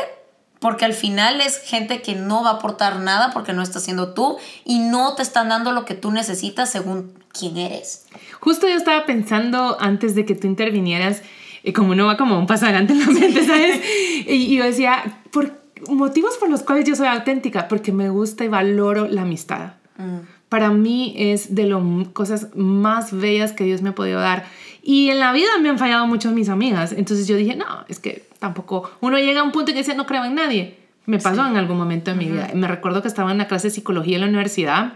porque 0.59 0.85
al 0.85 0.93
final 0.93 1.41
es 1.41 1.59
gente 1.59 2.01
que 2.01 2.15
no 2.15 2.43
va 2.43 2.51
a 2.51 2.53
aportar 2.53 2.99
nada 2.99 3.31
porque 3.31 3.53
no 3.53 3.61
estás 3.61 3.83
siendo 3.83 4.13
tú 4.13 4.37
y 4.65 4.79
no 4.79 5.15
te 5.15 5.23
están 5.23 5.49
dando 5.49 5.71
lo 5.71 5.85
que 5.85 5.93
tú 5.93 6.11
necesitas 6.11 6.71
según 6.71 7.13
quién 7.31 7.57
eres. 7.57 8.05
Justo 8.39 8.67
yo 8.67 8.75
estaba 8.75 9.05
pensando 9.05 9.77
antes 9.79 10.15
de 10.15 10.25
que 10.25 10.35
tú 10.35 10.47
intervinieras, 10.47 11.21
y 11.63 11.73
como 11.73 11.95
no 11.95 12.05
va 12.05 12.17
como 12.17 12.39
un 12.39 12.47
paso 12.47 12.65
adelante 12.65 12.93
en 12.93 12.99
la 12.99 13.07
mente, 13.07 13.45
¿sabes? 13.45 13.81
y 14.27 14.55
yo 14.55 14.63
decía, 14.63 15.21
¿por 15.31 15.51
qué? 15.51 15.66
Motivos 15.89 16.37
por 16.37 16.49
los 16.49 16.63
cuales 16.63 16.85
yo 16.85 16.95
soy 16.95 17.07
auténtica, 17.07 17.67
porque 17.67 17.91
me 17.91 18.09
gusta 18.09 18.43
y 18.43 18.47
valoro 18.47 19.07
la 19.07 19.23
amistad. 19.23 19.73
Mm. 19.97 20.19
Para 20.49 20.71
mí 20.71 21.13
es 21.17 21.55
de 21.55 21.65
las 21.65 21.81
cosas 22.13 22.49
más 22.55 23.11
bellas 23.11 23.51
que 23.51 23.63
Dios 23.65 23.81
me 23.81 23.89
ha 23.89 23.95
podido 23.95 24.19
dar. 24.19 24.45
Y 24.81 25.09
en 25.09 25.19
la 25.19 25.33
vida 25.33 25.49
me 25.61 25.69
han 25.69 25.77
fallado 25.77 26.07
mucho 26.07 26.31
mis 26.31 26.47
amigas. 26.47 26.93
Entonces 26.93 27.27
yo 27.27 27.35
dije, 27.35 27.55
no, 27.55 27.65
es 27.89 27.99
que 27.99 28.27
tampoco. 28.39 28.89
Uno 29.01 29.17
llega 29.17 29.41
a 29.41 29.43
un 29.43 29.51
punto 29.51 29.71
en 29.71 29.75
que 29.75 29.81
dice, 29.81 29.95
no 29.95 30.05
creo 30.05 30.23
en 30.23 30.35
nadie. 30.35 30.77
Me 31.05 31.19
pasó 31.19 31.45
en 31.45 31.57
algún 31.57 31.77
momento 31.77 32.11
de 32.11 32.17
mi 32.17 32.25
vida. 32.25 32.49
Me 32.53 32.67
recuerdo 32.67 33.01
que 33.01 33.07
estaba 33.07 33.31
en 33.31 33.35
una 33.35 33.47
clase 33.47 33.67
de 33.67 33.73
psicología 33.73 34.15
en 34.15 34.21
la 34.21 34.27
universidad 34.27 34.93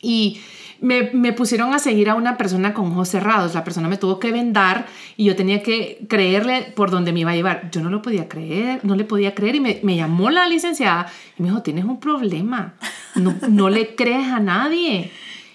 y 0.00 0.40
me, 0.84 1.10
me, 1.12 1.32
pusieron 1.32 1.72
a 1.72 1.78
seguir 1.78 2.10
a 2.10 2.14
una 2.14 2.36
persona 2.36 2.74
con 2.74 2.92
ojos 2.92 3.08
cerrados. 3.08 3.54
La 3.54 3.64
persona 3.64 3.88
me 3.88 3.96
tuvo 3.96 4.18
que 4.18 4.32
vendar 4.32 4.86
y 5.16 5.24
yo 5.24 5.34
tenía 5.34 5.62
que 5.62 6.04
creerle 6.08 6.72
por 6.76 6.90
dónde 6.90 7.12
me 7.12 7.20
iba 7.20 7.30
a 7.30 7.34
llevar. 7.34 7.70
Yo 7.70 7.80
no 7.80 7.88
lo 7.88 8.02
podía 8.02 8.28
creer, 8.28 8.84
no 8.84 8.94
le 8.94 9.04
podía 9.04 9.34
creer 9.34 9.56
y 9.56 9.60
me, 9.60 9.80
me 9.82 9.96
llamó 9.96 10.28
la 10.28 10.46
licenciada 10.46 11.06
y 11.38 11.42
me 11.42 11.48
dijo, 11.48 11.62
tienes 11.62 11.86
un 11.86 11.98
problema, 12.00 12.74
no, 13.14 13.34
no 13.48 13.70
le 13.70 13.94
crees 13.94 14.28
a 14.28 14.40
nadie. 14.40 15.10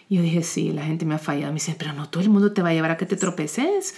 Y 0.10 0.16
yo 0.16 0.24
dije, 0.24 0.42
sí, 0.42 0.72
la 0.72 0.84
gente 0.84 1.06
me 1.06 1.14
ha 1.14 1.20
fallado. 1.20 1.52
Me 1.52 1.60
dice, 1.60 1.76
pero 1.78 1.94
no 1.94 2.10
todo 2.10 2.24
el 2.24 2.30
mundo 2.30 2.52
te 2.52 2.64
va 2.64 2.70
a 2.70 2.74
llevar 2.74 2.90
a 2.90 2.98
que 2.98 3.06
te 3.06 3.16
tropeces, 3.16 3.96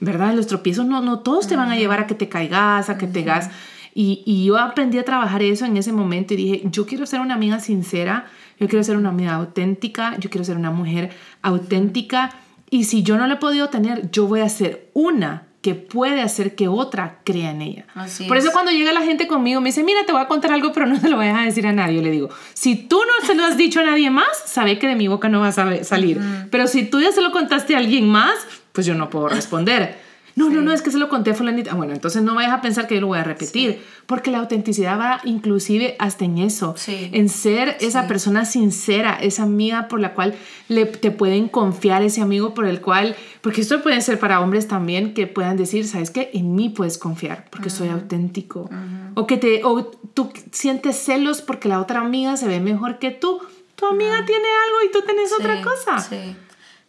¿verdad? 0.00 0.34
Los 0.34 0.48
tropiezos 0.48 0.84
no, 0.84 1.00
no 1.00 1.20
todos 1.20 1.46
te 1.46 1.54
van 1.54 1.70
a 1.70 1.76
llevar 1.76 2.00
a 2.00 2.06
que 2.08 2.16
te 2.16 2.28
caigas, 2.28 2.90
a 2.90 2.98
que 2.98 3.06
te 3.06 3.20
hagas... 3.20 3.50
Y, 3.94 4.22
y 4.24 4.44
yo 4.44 4.58
aprendí 4.58 4.98
a 4.98 5.04
trabajar 5.04 5.42
eso 5.42 5.66
en 5.66 5.76
ese 5.76 5.92
momento 5.92 6.34
y 6.34 6.36
dije, 6.38 6.62
yo 6.64 6.86
quiero 6.86 7.04
ser 7.06 7.20
una 7.20 7.34
amiga 7.34 7.60
sincera 7.60 8.26
yo 8.62 8.68
quiero 8.68 8.84
ser 8.84 8.96
una 8.96 9.08
amiga 9.08 9.34
auténtica, 9.34 10.16
yo 10.18 10.30
quiero 10.30 10.44
ser 10.44 10.56
una 10.56 10.70
mujer 10.70 11.10
auténtica 11.42 12.32
y 12.70 12.84
si 12.84 13.02
yo 13.02 13.18
no 13.18 13.26
la 13.26 13.34
he 13.34 13.36
podido 13.38 13.68
tener, 13.68 14.08
yo 14.12 14.28
voy 14.28 14.40
a 14.40 14.48
ser 14.48 14.88
una 14.94 15.48
que 15.62 15.74
puede 15.74 16.22
hacer 16.22 16.54
que 16.54 16.68
otra 16.68 17.18
crea 17.24 17.50
en 17.50 17.60
ella. 17.60 17.86
Por 18.28 18.36
eso 18.36 18.52
cuando 18.52 18.70
llega 18.70 18.92
la 18.92 19.02
gente 19.02 19.26
conmigo 19.26 19.60
me 19.60 19.70
dice, 19.70 19.82
mira, 19.82 20.06
te 20.06 20.12
voy 20.12 20.22
a 20.22 20.28
contar 20.28 20.52
algo, 20.52 20.72
pero 20.72 20.86
no 20.86 20.98
se 20.98 21.08
lo 21.08 21.16
voy 21.16 21.26
a 21.26 21.38
decir 21.38 21.66
a 21.66 21.72
nadie. 21.72 21.96
Yo 21.96 22.02
le 22.02 22.12
digo, 22.12 22.30
si 22.54 22.76
tú 22.76 22.98
no 22.98 23.26
se 23.26 23.34
lo 23.34 23.44
has 23.44 23.56
dicho 23.56 23.80
a 23.80 23.84
nadie 23.84 24.10
más, 24.10 24.28
sabe 24.46 24.78
que 24.78 24.86
de 24.86 24.94
mi 24.94 25.08
boca 25.08 25.28
no 25.28 25.40
va 25.40 25.48
a 25.48 25.84
salir. 25.84 26.20
Pero 26.52 26.68
si 26.68 26.84
tú 26.84 27.00
ya 27.00 27.10
se 27.10 27.20
lo 27.20 27.32
contaste 27.32 27.74
a 27.74 27.78
alguien 27.78 28.08
más, 28.08 28.34
pues 28.72 28.86
yo 28.86 28.94
no 28.94 29.10
puedo 29.10 29.28
responder. 29.28 29.98
No, 30.34 30.48
no, 30.48 30.62
no, 30.62 30.72
es 30.72 30.82
que 30.82 30.90
se 30.90 30.98
lo 30.98 31.08
conté 31.08 31.32
a 31.32 31.34
fulanita. 31.34 31.74
Bueno, 31.74 31.92
entonces 31.92 32.22
no 32.22 32.34
vayas 32.34 32.52
a 32.52 32.60
pensar 32.60 32.86
que 32.86 32.94
yo 32.94 33.00
lo 33.02 33.08
voy 33.08 33.18
a 33.18 33.24
repetir, 33.24 33.82
porque 34.06 34.30
la 34.30 34.38
autenticidad 34.38 34.98
va 34.98 35.20
inclusive 35.24 35.96
hasta 35.98 36.24
en 36.24 36.38
eso, 36.38 36.74
en 36.86 37.28
ser 37.28 37.76
esa 37.80 38.06
persona 38.06 38.44
sincera, 38.44 39.18
esa 39.20 39.42
amiga 39.42 39.88
por 39.88 40.00
la 40.00 40.14
cual 40.14 40.34
le, 40.68 40.86
te 40.86 41.10
pueden 41.10 41.48
confiar, 41.48 42.02
ese 42.02 42.22
amigo 42.22 42.54
por 42.54 42.66
el 42.66 42.80
cual, 42.80 43.16
porque 43.40 43.60
esto 43.60 43.82
puede 43.82 44.00
ser 44.00 44.18
para 44.18 44.40
hombres 44.40 44.68
también, 44.68 45.14
que 45.14 45.26
puedan 45.26 45.56
decir, 45.56 45.86
¿sabes 45.86 46.10
qué? 46.10 46.30
En 46.32 46.54
mí 46.54 46.68
puedes 46.70 46.98
confiar, 46.98 47.46
porque 47.50 47.70
soy 47.70 47.88
auténtico. 47.88 48.70
O 49.14 49.26
que 49.26 49.36
te, 49.36 49.62
o 49.64 49.84
tú 49.84 50.32
sientes 50.50 50.96
celos 50.96 51.42
porque 51.42 51.68
la 51.68 51.80
otra 51.80 52.00
amiga 52.00 52.36
se 52.36 52.46
ve 52.46 52.60
mejor 52.60 52.98
que 52.98 53.10
tú. 53.10 53.40
Tu 53.76 53.86
amiga 53.86 54.24
tiene 54.24 54.46
algo 54.66 54.88
y 54.88 54.92
tú 54.92 55.02
tienes 55.04 55.32
otra 55.32 55.60
cosa. 55.62 55.98
Sí. 55.98 56.36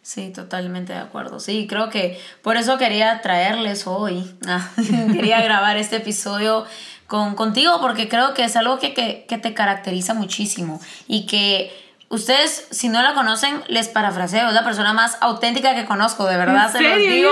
Sí, 0.04 0.28
totalmente 0.28 0.92
de 0.92 0.98
acuerdo. 0.98 1.40
Sí, 1.40 1.66
creo 1.66 1.88
que 1.88 2.20
por 2.42 2.58
eso 2.58 2.76
quería 2.76 3.22
traerles 3.22 3.86
hoy, 3.86 4.36
ah, 4.46 4.70
quería 5.14 5.40
grabar 5.40 5.78
este 5.78 5.96
episodio 5.96 6.66
con, 7.06 7.34
contigo 7.34 7.80
porque 7.80 8.06
creo 8.06 8.34
que 8.34 8.44
es 8.44 8.54
algo 8.54 8.78
que, 8.78 8.92
que, 8.92 9.24
que 9.26 9.38
te 9.38 9.54
caracteriza 9.54 10.12
muchísimo 10.12 10.78
y 11.08 11.24
que 11.24 11.72
Ustedes, 12.14 12.68
si 12.70 12.88
no 12.88 13.02
la 13.02 13.12
conocen, 13.12 13.60
les 13.66 13.88
parafraseo. 13.88 14.46
Es 14.46 14.54
la 14.54 14.62
persona 14.62 14.92
más 14.92 15.18
auténtica 15.20 15.74
que 15.74 15.84
conozco, 15.84 16.26
de 16.26 16.36
verdad. 16.36 16.70
se 16.70 16.80
los 16.80 16.96
digo. 16.96 17.30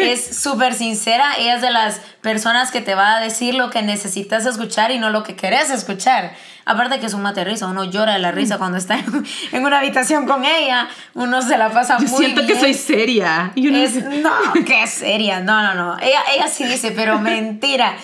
Es 0.00 0.40
súper 0.40 0.74
sincera. 0.74 1.32
Ella 1.36 1.56
es 1.56 1.62
de 1.62 1.72
las 1.72 2.00
personas 2.20 2.70
que 2.70 2.80
te 2.80 2.94
va 2.94 3.16
a 3.16 3.20
decir 3.20 3.56
lo 3.56 3.70
que 3.70 3.82
necesitas 3.82 4.46
escuchar 4.46 4.92
y 4.92 5.00
no 5.00 5.10
lo 5.10 5.24
que 5.24 5.34
querés 5.34 5.70
escuchar. 5.70 6.32
Aparte 6.64 7.00
que 7.00 7.06
es 7.06 7.14
un 7.14 7.22
mate 7.22 7.42
risa. 7.42 7.66
Uno 7.66 7.82
llora 7.82 8.12
de 8.12 8.20
la 8.20 8.30
risa 8.30 8.56
cuando 8.58 8.78
está 8.78 9.00
en, 9.52 9.64
una 9.64 9.80
habitación 9.80 10.28
con 10.28 10.44
ella. 10.44 10.88
Uno 11.14 11.42
se 11.42 11.58
la 11.58 11.70
pasa 11.70 11.98
Yo 11.98 12.06
muy 12.06 12.16
siento 12.16 12.46
que 12.46 12.54
soy 12.54 12.74
seria. 12.74 13.50
Es, 13.56 13.96
no, 13.96 14.30
que 14.64 14.86
seria. 14.86 15.40
No, 15.40 15.60
no, 15.60 15.74
no. 15.74 15.98
Ella, 15.98 16.20
ella 16.32 16.46
sí 16.46 16.62
dice, 16.66 16.92
pero 16.92 17.18
mentira 17.20 17.96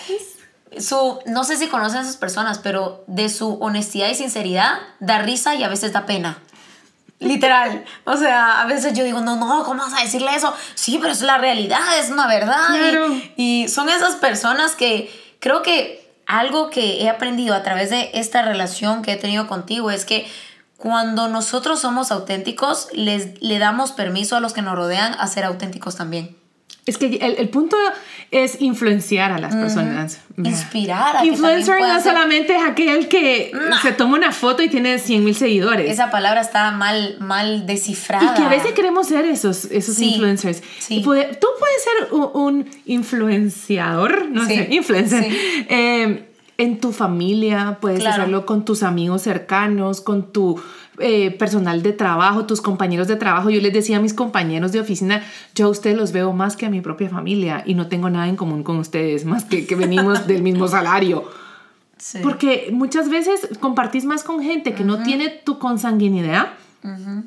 su, 0.78 1.18
no 1.26 1.44
sé 1.44 1.56
si 1.56 1.68
conocen 1.68 1.98
a 1.98 2.02
esas 2.02 2.16
personas, 2.16 2.58
pero 2.58 3.04
de 3.06 3.28
su 3.28 3.54
honestidad 3.60 4.08
y 4.08 4.14
sinceridad 4.14 4.78
da 5.00 5.18
risa 5.18 5.54
y 5.54 5.64
a 5.64 5.68
veces 5.68 5.92
da 5.92 6.06
pena. 6.06 6.38
Literal. 7.18 7.84
O 8.04 8.16
sea, 8.16 8.60
a 8.60 8.66
veces 8.66 8.92
yo 8.92 9.02
digo, 9.04 9.20
no, 9.20 9.36
no, 9.36 9.64
¿cómo 9.64 9.82
vas 9.82 9.94
a 9.98 10.02
decirle 10.02 10.34
eso? 10.34 10.52
Sí, 10.74 10.98
pero 11.00 11.12
es 11.12 11.22
la 11.22 11.38
realidad, 11.38 11.80
es 11.98 12.10
una 12.10 12.26
verdad. 12.26 12.68
Y, 13.36 13.62
y, 13.62 13.68
son 13.68 13.88
esas 13.88 14.16
personas 14.16 14.74
que 14.74 15.10
creo 15.40 15.62
que 15.62 16.14
algo 16.26 16.68
que 16.68 17.02
he 17.02 17.08
aprendido 17.08 17.54
a 17.54 17.62
través 17.62 17.88
de 17.88 18.10
esta 18.14 18.42
relación 18.42 19.02
que 19.02 19.12
he 19.12 19.16
tenido 19.16 19.46
contigo 19.46 19.90
es 19.90 20.04
que 20.04 20.30
cuando 20.76 21.28
nosotros 21.28 21.80
somos 21.80 22.12
auténticos, 22.12 22.88
les, 22.92 23.40
le 23.40 23.58
damos 23.58 23.92
permiso 23.92 24.36
a 24.36 24.40
los 24.40 24.52
que 24.52 24.60
nos 24.60 24.76
rodean 24.76 25.14
a 25.18 25.26
ser 25.26 25.44
auténticos 25.44 25.96
también. 25.96 26.36
Es 26.86 26.98
que 26.98 27.06
el, 27.06 27.36
el 27.38 27.48
punto 27.48 27.76
es 28.30 28.60
influenciar 28.60 29.32
a 29.32 29.38
las 29.38 29.54
personas. 29.56 30.20
Inspirar 30.36 31.16
a 31.16 31.26
Influencer 31.26 31.80
no 31.80 31.86
ser- 31.94 32.02
solamente 32.12 32.54
es 32.54 32.62
aquel 32.62 33.08
que 33.08 33.50
se 33.82 33.90
toma 33.92 34.16
una 34.16 34.30
foto 34.30 34.62
y 34.62 34.68
tiene 34.68 34.98
100 35.00 35.24
mil 35.24 35.34
seguidores. 35.34 35.90
Esa 35.90 36.10
palabra 36.12 36.40
está 36.42 36.70
mal, 36.70 37.16
mal 37.18 37.66
descifrada. 37.66 38.24
Y 38.24 38.34
que 38.36 38.42
a 38.42 38.48
veces 38.48 38.72
queremos 38.72 39.08
ser 39.08 39.24
esos, 39.24 39.64
esos 39.66 39.96
Sí, 39.96 40.10
influencers. 40.10 40.62
sí. 40.78 41.02
Tú 41.02 41.10
puedes 41.10 41.82
ser 41.82 42.12
un, 42.12 42.30
un 42.34 42.70
influenciador, 42.84 44.28
no 44.30 44.46
Sí, 44.46 44.54
sé, 44.56 44.68
influencer. 44.70 45.24
eh, 45.68 46.28
en 46.58 46.80
tu 46.80 46.92
familia, 46.92 47.78
puedes 47.80 48.00
Claro. 48.00 48.22
hacerlo 48.22 48.46
con 48.46 48.64
tus 48.64 48.82
amigos 48.82 49.22
cercanos, 49.22 50.00
con 50.00 50.32
tu 50.32 50.60
eh, 50.98 51.30
personal 51.32 51.82
de 51.82 51.92
trabajo, 51.92 52.46
tus 52.46 52.60
compañeros 52.60 53.08
de 53.08 53.16
trabajo. 53.16 53.50
Yo 53.50 53.60
les 53.60 53.72
decía 53.72 53.98
a 53.98 54.00
mis 54.00 54.14
compañeros 54.14 54.72
de 54.72 54.80
oficina, 54.80 55.22
yo 55.54 55.66
a 55.66 55.68
ustedes 55.70 55.96
los 55.96 56.12
veo 56.12 56.32
más 56.32 56.56
que 56.56 56.66
a 56.66 56.70
mi 56.70 56.80
propia 56.80 57.08
familia 57.08 57.62
y 57.66 57.74
no 57.74 57.86
tengo 57.88 58.08
nada 58.10 58.28
en 58.28 58.36
común 58.36 58.62
con 58.62 58.76
ustedes, 58.78 59.24
más 59.24 59.44
que 59.44 59.66
que 59.66 59.74
venimos 59.74 60.26
del 60.26 60.42
mismo 60.42 60.68
salario. 60.76 61.24
Sí. 61.98 62.18
Porque 62.22 62.68
muchas 62.72 63.08
veces 63.08 63.48
compartís 63.60 64.04
más 64.04 64.22
con 64.22 64.42
gente 64.42 64.74
que 64.74 64.84
no 64.84 65.02
tiene 65.02 65.28
tu 65.30 65.58
consanguinidad 65.58 66.48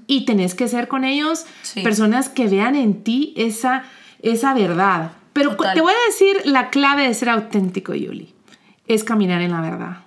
y 0.07 0.25
tenés 0.25 0.55
que 0.55 0.67
ser 0.69 0.87
con 0.87 1.03
ellos 1.03 1.45
Sí. 1.63 1.81
personas 1.81 2.29
que 2.29 2.47
vean 2.47 2.75
en 2.75 3.03
ti 3.03 3.33
esa, 3.35 3.83
esa 4.21 4.53
verdad. 4.53 5.11
Pero 5.33 5.55
Total. 5.55 5.73
te 5.73 5.81
voy 5.81 5.91
a 5.93 6.09
decir 6.09 6.37
la 6.45 6.69
clave 6.69 7.03
de 7.07 7.13
ser 7.13 7.29
auténtico, 7.29 7.93
Yuli, 7.93 8.33
es 8.87 9.03
caminar 9.03 9.41
en 9.41 9.51
la 9.51 9.61
verdad. 9.61 9.97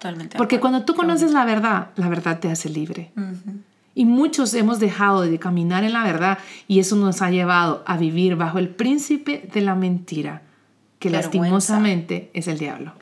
Totalmente. 0.00 0.36
Porque 0.38 0.56
acuerdo. 0.56 0.72
cuando 0.78 0.84
tú 0.86 0.94
conoces 0.94 1.32
la 1.32 1.44
verdad, 1.44 1.88
la 1.96 2.08
verdad 2.08 2.38
te 2.40 2.50
hace 2.50 2.70
libre. 2.70 3.12
Y 3.94 4.06
muchos 4.06 4.54
hemos 4.54 4.80
dejado 4.80 5.22
de 5.22 5.38
caminar 5.38 5.84
en 5.84 5.92
la 5.92 6.04
verdad 6.04 6.38
y 6.68 6.78
eso 6.80 6.96
nos 6.96 7.20
ha 7.22 7.30
llevado 7.30 7.82
a 7.86 7.96
vivir 7.98 8.36
bajo 8.36 8.58
el 8.58 8.68
príncipe 8.70 9.48
de 9.52 9.60
la 9.60 9.74
mentira, 9.74 10.42
que 10.98 11.10
Vergüenza. 11.10 11.38
lastimosamente 11.38 12.30
es 12.32 12.48
el 12.48 12.58
diablo. 12.58 12.94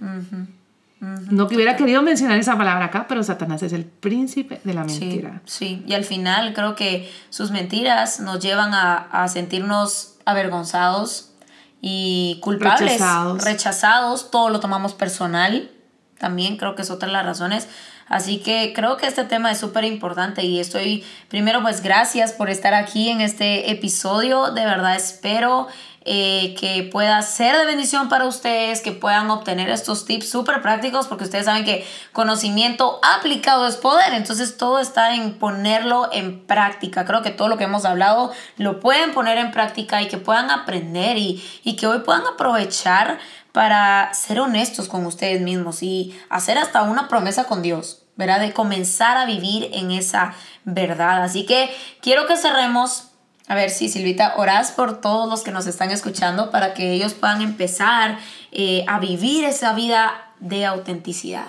No 1.31 1.47
que 1.47 1.55
hubiera 1.55 1.77
querido 1.77 2.03
mencionar 2.03 2.37
esa 2.39 2.59
palabra 2.59 2.87
acá, 2.87 3.07
pero 3.09 3.23
Satanás 3.23 3.63
es 3.63 3.73
el 3.73 3.85
príncipe 3.85 4.61
de 4.65 4.75
la 4.75 4.89
Sí, 4.89 4.99
mentira. 5.01 5.43
sí, 5.45 5.85
y 5.87 5.93
al 5.95 6.03
final 6.05 6.53
creo 6.55 6.75
que 6.75 7.09
sus 7.31 7.53
mentiras 7.53 8.19
nos 8.19 8.41
llevan 8.41 8.75
a, 8.75 8.97
a 8.97 9.29
sentirnos 9.29 10.17
avergonzados 10.25 11.33
y 11.81 12.41
culpables, 12.43 12.81
Rechazados. 12.95 13.45
rechazados, 13.45 14.31
todo 14.33 14.49
lo 14.51 14.59
tomamos 14.59 14.95
personal, 14.95 15.71
también 16.19 16.57
creo 16.57 16.75
que 16.75 16.83
es 16.83 16.91
otra 16.91 17.07
de 17.07 17.13
las 17.13 17.27
razones. 17.27 17.69
Así 18.09 18.39
que 18.39 18.73
creo 18.75 18.97
que 18.97 19.07
este 19.07 19.25
tema 19.25 19.51
es 19.51 19.59
súper 19.59 19.85
importante 19.85 20.43
y 20.43 20.61
estoy, 20.61 21.05
primero 21.29 21.61
pues 21.61 21.83
gracias 21.83 22.33
por 22.33 22.49
estar 22.49 22.73
aquí 22.73 23.11
en 23.11 23.21
este 23.21 23.71
episodio, 23.71 24.51
de 24.51 24.65
verdad 24.65 24.97
espero 24.97 25.69
eh, 26.11 26.55
que 26.59 26.85
pueda 26.85 27.21
ser 27.21 27.55
de 27.59 27.67
bendición 27.67 28.09
para 28.09 28.25
ustedes, 28.25 28.81
que 28.81 28.93
puedan 28.93 29.31
obtener 29.31 29.69
estos 29.69 30.07
tips 30.07 30.31
súper 30.31 30.63
prácticos, 30.63 31.07
porque 31.07 31.25
ustedes 31.25 31.45
saben 31.45 31.67
que 31.67 31.87
conocimiento 32.15 32.99
aplicado 33.03 33.67
es 33.67 33.77
poder, 33.77 34.15
entonces 34.15 34.57
todo 34.57 34.79
está 34.79 35.15
en 35.15 35.35
ponerlo 35.35 36.09
en 36.11 36.47
práctica. 36.47 37.05
Creo 37.05 37.21
que 37.21 37.31
todo 37.31 37.49
lo 37.49 37.59
que 37.59 37.65
hemos 37.65 37.85
hablado 37.85 38.33
lo 38.57 38.81
pueden 38.81 39.13
poner 39.13 39.37
en 39.37 39.51
práctica 39.51 40.01
y 40.01 40.09
que 40.09 40.17
puedan 40.17 40.51
aprender 40.51 41.19
y, 41.19 41.45
y 41.63 41.77
que 41.77 41.87
hoy 41.87 41.99
puedan 41.99 42.27
aprovechar 42.27 43.19
para 43.59 44.15
ser 44.15 44.39
honestos 44.39 44.87
con 44.87 45.05
ustedes 45.05 45.41
mismos 45.41 45.83
y 45.83 46.17
hacer 46.31 46.59
hasta 46.59 46.83
una 46.83 47.09
promesa 47.09 47.43
con 47.43 47.61
Dios, 47.61 48.05
¿verdad? 48.15 48.39
De 48.39 48.53
comenzar 48.53 49.17
a 49.17 49.27
vivir 49.27 49.71
en 49.73 49.91
esa 49.91 50.33
verdad. 50.63 51.25
Así 51.25 51.45
que 51.45 51.69
quiero 52.01 52.29
que 52.29 52.37
cerremos 52.37 53.09
a 53.49 53.57
ver 53.57 53.71
si 53.71 53.89
Silvita, 53.89 54.35
orás 54.37 54.71
por 54.71 55.01
todos 55.01 55.29
los 55.29 55.43
que 55.43 55.51
nos 55.51 55.67
están 55.67 55.91
escuchando 55.91 56.53
para 56.53 56.73
que 56.73 56.93
ellos 56.93 57.15
puedan 57.15 57.43
empezar 57.43 58.21
eh, 58.53 58.85
a 58.87 59.01
vivir 59.01 59.45
esa 59.45 59.73
vida 59.73 60.31
de 60.39 60.65
autenticidad. 60.65 61.49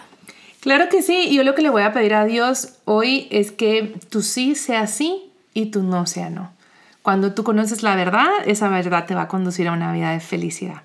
Claro 0.62 0.90
que 0.90 1.04
sí, 1.04 1.32
yo 1.32 1.44
lo 1.44 1.54
que 1.54 1.62
le 1.62 1.70
voy 1.70 1.84
a 1.84 1.94
pedir 1.94 2.16
a 2.16 2.26
Dios 2.26 2.70
hoy 2.86 3.28
es 3.30 3.52
que 3.52 4.00
tu 4.10 4.24
sí 4.24 4.56
sea 4.56 4.88
sí 4.88 5.32
y 5.54 5.68
tu 5.68 5.84
no 5.84 6.08
sea 6.08 6.32
no. 6.32 6.52
Cuando 7.04 7.36
tú 7.36 7.44
conoces 7.44 7.84
la 7.84 7.96
verdad, 7.96 8.30
esa 8.48 8.68
verdad 8.68 9.06
te 9.06 9.14
va 9.14 9.22
a 9.24 9.28
conducir 9.28 9.68
a 9.68 9.74
una 9.74 9.94
vida 9.94 10.10
de 10.10 10.20
felicidad. 10.20 10.82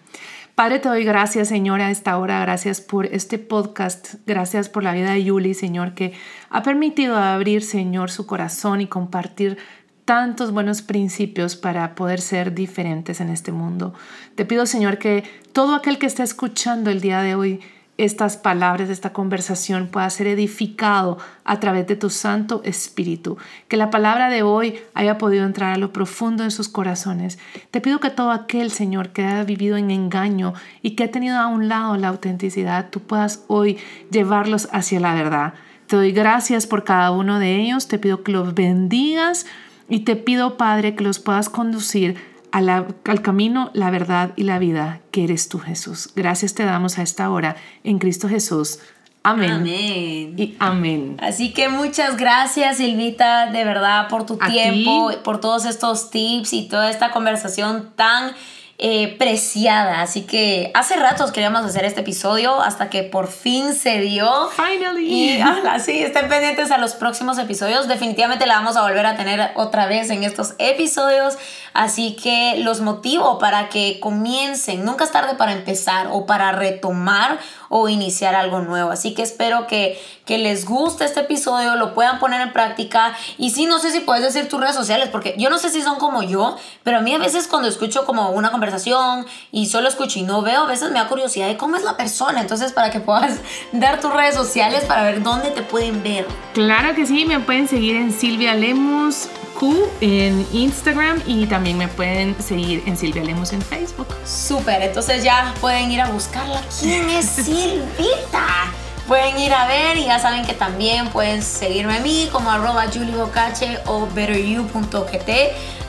Padre, 0.54 0.78
te 0.78 0.88
doy 0.88 1.02
gracias, 1.02 1.48
Señor, 1.48 1.80
a 1.80 1.90
esta 1.90 2.16
hora. 2.16 2.40
Gracias 2.40 2.80
por 2.80 3.06
este 3.06 3.38
podcast. 3.38 4.14
Gracias 4.24 4.68
por 4.68 4.84
la 4.84 4.92
vida 4.92 5.10
de 5.10 5.24
Yuli, 5.24 5.52
Señor, 5.52 5.94
que 5.94 6.12
ha 6.48 6.62
permitido 6.62 7.16
abrir, 7.16 7.64
Señor, 7.64 8.08
su 8.08 8.24
corazón 8.24 8.80
y 8.80 8.86
compartir 8.86 9.58
tantos 10.04 10.52
buenos 10.52 10.80
principios 10.80 11.56
para 11.56 11.96
poder 11.96 12.20
ser 12.20 12.54
diferentes 12.54 13.20
en 13.20 13.30
este 13.30 13.50
mundo. 13.50 13.94
Te 14.36 14.44
pido, 14.44 14.64
Señor, 14.64 14.98
que 14.98 15.24
todo 15.52 15.74
aquel 15.74 15.98
que 15.98 16.06
está 16.06 16.22
escuchando 16.22 16.88
el 16.90 17.00
día 17.00 17.20
de 17.20 17.34
hoy 17.34 17.60
estas 17.96 18.36
palabras, 18.36 18.90
esta 18.90 19.12
conversación 19.12 19.86
pueda 19.88 20.10
ser 20.10 20.26
edificado 20.26 21.18
a 21.44 21.60
través 21.60 21.86
de 21.86 21.96
tu 21.96 22.10
Santo 22.10 22.60
Espíritu. 22.64 23.36
Que 23.68 23.76
la 23.76 23.90
palabra 23.90 24.30
de 24.30 24.42
hoy 24.42 24.80
haya 24.94 25.16
podido 25.18 25.44
entrar 25.44 25.72
a 25.72 25.78
lo 25.78 25.92
profundo 25.92 26.42
de 26.42 26.50
sus 26.50 26.68
corazones. 26.68 27.38
Te 27.70 27.80
pido 27.80 28.00
que 28.00 28.10
todo 28.10 28.32
aquel, 28.32 28.70
Señor, 28.70 29.10
que 29.10 29.24
ha 29.24 29.44
vivido 29.44 29.76
en 29.76 29.90
engaño 29.90 30.54
y 30.82 30.92
que 30.92 31.04
ha 31.04 31.10
tenido 31.10 31.38
a 31.38 31.46
un 31.46 31.68
lado 31.68 31.96
la 31.96 32.08
autenticidad, 32.08 32.90
tú 32.90 33.00
puedas 33.00 33.44
hoy 33.46 33.78
llevarlos 34.10 34.68
hacia 34.72 34.98
la 34.98 35.14
verdad. 35.14 35.54
Te 35.86 35.96
doy 35.96 36.12
gracias 36.12 36.66
por 36.66 36.84
cada 36.84 37.10
uno 37.10 37.38
de 37.38 37.60
ellos. 37.60 37.88
Te 37.88 37.98
pido 37.98 38.22
que 38.22 38.32
los 38.32 38.54
bendigas 38.54 39.46
y 39.88 40.00
te 40.00 40.16
pido, 40.16 40.56
Padre, 40.56 40.94
que 40.94 41.04
los 41.04 41.18
puedas 41.18 41.48
conducir 41.48 42.16
la- 42.60 42.86
al 43.06 43.22
camino, 43.22 43.70
la 43.74 43.90
verdad 43.90 44.30
y 44.36 44.44
la 44.44 44.58
vida 44.58 45.00
que 45.10 45.24
eres 45.24 45.48
tú, 45.48 45.58
Jesús. 45.58 46.10
Gracias 46.14 46.54
te 46.54 46.64
damos 46.64 46.98
a 46.98 47.02
esta 47.02 47.30
hora 47.30 47.56
en 47.84 47.98
Cristo 47.98 48.28
Jesús. 48.28 48.78
Amén. 49.26 49.50
Amén. 49.52 50.34
Y 50.36 50.54
amén. 50.58 51.16
Así 51.22 51.52
que 51.54 51.68
muchas 51.70 52.18
gracias 52.18 52.76
Silvita, 52.76 53.46
de 53.50 53.64
verdad, 53.64 54.08
por 54.08 54.26
tu 54.26 54.36
A 54.40 54.48
tiempo, 54.50 55.10
ti. 55.10 55.16
por 55.24 55.40
todos 55.40 55.64
estos 55.64 56.10
tips 56.10 56.52
y 56.52 56.68
toda 56.68 56.90
esta 56.90 57.10
conversación 57.10 57.92
tan 57.96 58.32
eh, 58.76 59.14
preciada. 59.18 60.02
Así 60.02 60.22
que 60.22 60.72
hace 60.74 60.96
ratos 60.96 61.30
queríamos 61.30 61.64
hacer 61.64 61.84
este 61.84 62.00
episodio 62.00 62.60
hasta 62.60 62.90
que 62.90 63.04
por 63.04 63.28
fin 63.28 63.72
se 63.72 64.00
dio. 64.00 64.28
Finally. 64.50 65.06
Y 65.36 65.40
ala, 65.40 65.78
sí, 65.78 66.02
estén 66.02 66.28
pendientes 66.28 66.72
a 66.72 66.78
los 66.78 66.94
próximos 66.94 67.38
episodios. 67.38 67.86
Definitivamente 67.86 68.46
la 68.46 68.56
vamos 68.56 68.76
a 68.76 68.82
volver 68.82 69.06
a 69.06 69.16
tener 69.16 69.52
otra 69.54 69.86
vez 69.86 70.10
en 70.10 70.24
estos 70.24 70.54
episodios. 70.58 71.38
Así 71.74 72.14
que 72.14 72.54
los 72.58 72.80
motivo 72.80 73.40
para 73.40 73.68
que 73.68 73.98
comiencen. 73.98 74.84
Nunca 74.84 75.02
es 75.02 75.10
tarde 75.10 75.34
para 75.34 75.52
empezar 75.52 76.08
o 76.12 76.24
para 76.24 76.52
retomar 76.52 77.40
o 77.68 77.88
iniciar 77.88 78.36
algo 78.36 78.60
nuevo. 78.60 78.92
Así 78.92 79.12
que 79.12 79.22
espero 79.22 79.66
que, 79.66 80.00
que 80.24 80.38
les 80.38 80.66
guste 80.66 81.04
este 81.04 81.20
episodio, 81.20 81.74
lo 81.74 81.92
puedan 81.92 82.20
poner 82.20 82.40
en 82.42 82.52
práctica. 82.52 83.16
Y 83.38 83.50
sí, 83.50 83.66
no 83.66 83.80
sé 83.80 83.90
si 83.90 83.98
puedes 83.98 84.22
decir 84.22 84.48
tus 84.48 84.60
redes 84.60 84.76
sociales, 84.76 85.08
porque 85.10 85.34
yo 85.36 85.50
no 85.50 85.58
sé 85.58 85.68
si 85.68 85.82
son 85.82 85.98
como 85.98 86.22
yo, 86.22 86.56
pero 86.84 86.98
a 86.98 87.00
mí 87.00 87.12
a 87.12 87.18
veces 87.18 87.48
cuando 87.48 87.66
escucho 87.66 88.06
como 88.06 88.30
una 88.30 88.52
conversación 88.52 89.26
y 89.50 89.66
solo 89.66 89.88
escucho 89.88 90.20
y 90.20 90.22
no 90.22 90.42
veo, 90.42 90.62
a 90.62 90.66
veces 90.68 90.92
me 90.92 91.00
da 91.00 91.08
curiosidad 91.08 91.48
de 91.48 91.56
cómo 91.56 91.74
es 91.74 91.82
la 91.82 91.96
persona. 91.96 92.40
Entonces, 92.40 92.70
para 92.70 92.92
que 92.92 93.00
puedas 93.00 93.40
dar 93.72 94.00
tus 94.00 94.12
redes 94.12 94.36
sociales 94.36 94.84
para 94.84 95.02
ver 95.02 95.24
dónde 95.24 95.50
te 95.50 95.62
pueden 95.62 96.04
ver. 96.04 96.24
Claro 96.52 96.94
que 96.94 97.04
sí, 97.04 97.24
me 97.24 97.40
pueden 97.40 97.66
seguir 97.66 97.96
en 97.96 98.12
Silvia 98.12 98.54
Lemus 98.54 99.26
Q 99.58 99.88
en 100.00 100.46
Instagram 100.52 101.22
y 101.26 101.46
también 101.46 101.63
me 101.72 101.88
pueden 101.88 102.36
seguir 102.42 102.82
en 102.84 102.96
Silvia 102.98 103.24
Lemus 103.24 103.54
en 103.54 103.62
Facebook. 103.62 104.08
Súper, 104.26 104.82
entonces 104.82 105.24
ya 105.24 105.54
pueden 105.60 105.90
ir 105.90 106.02
a 106.02 106.10
buscarla. 106.10 106.60
¿Quién 106.80 107.08
es 107.08 107.24
Silvita? 107.30 108.46
Pueden 109.08 109.38
ir 109.38 109.52
a 109.52 109.66
ver 109.66 109.96
y 109.96 110.06
ya 110.06 110.18
saben 110.18 110.44
que 110.44 110.54
también 110.54 111.08
pueden 111.08 111.42
seguirme 111.42 111.98
a 111.98 112.00
mí 112.00 112.28
como 112.32 112.50
arroba 112.50 112.86
o 113.86 114.06
betteryou.gt. 114.06 115.30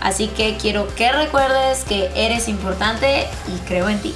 Así 0.01 0.27
que 0.27 0.57
quiero 0.57 0.93
que 0.95 1.11
recuerdes 1.11 1.83
que 1.83 2.11
eres 2.15 2.47
importante 2.47 3.27
y 3.47 3.57
creo 3.67 3.89
en 3.89 3.99
ti. 4.01 4.13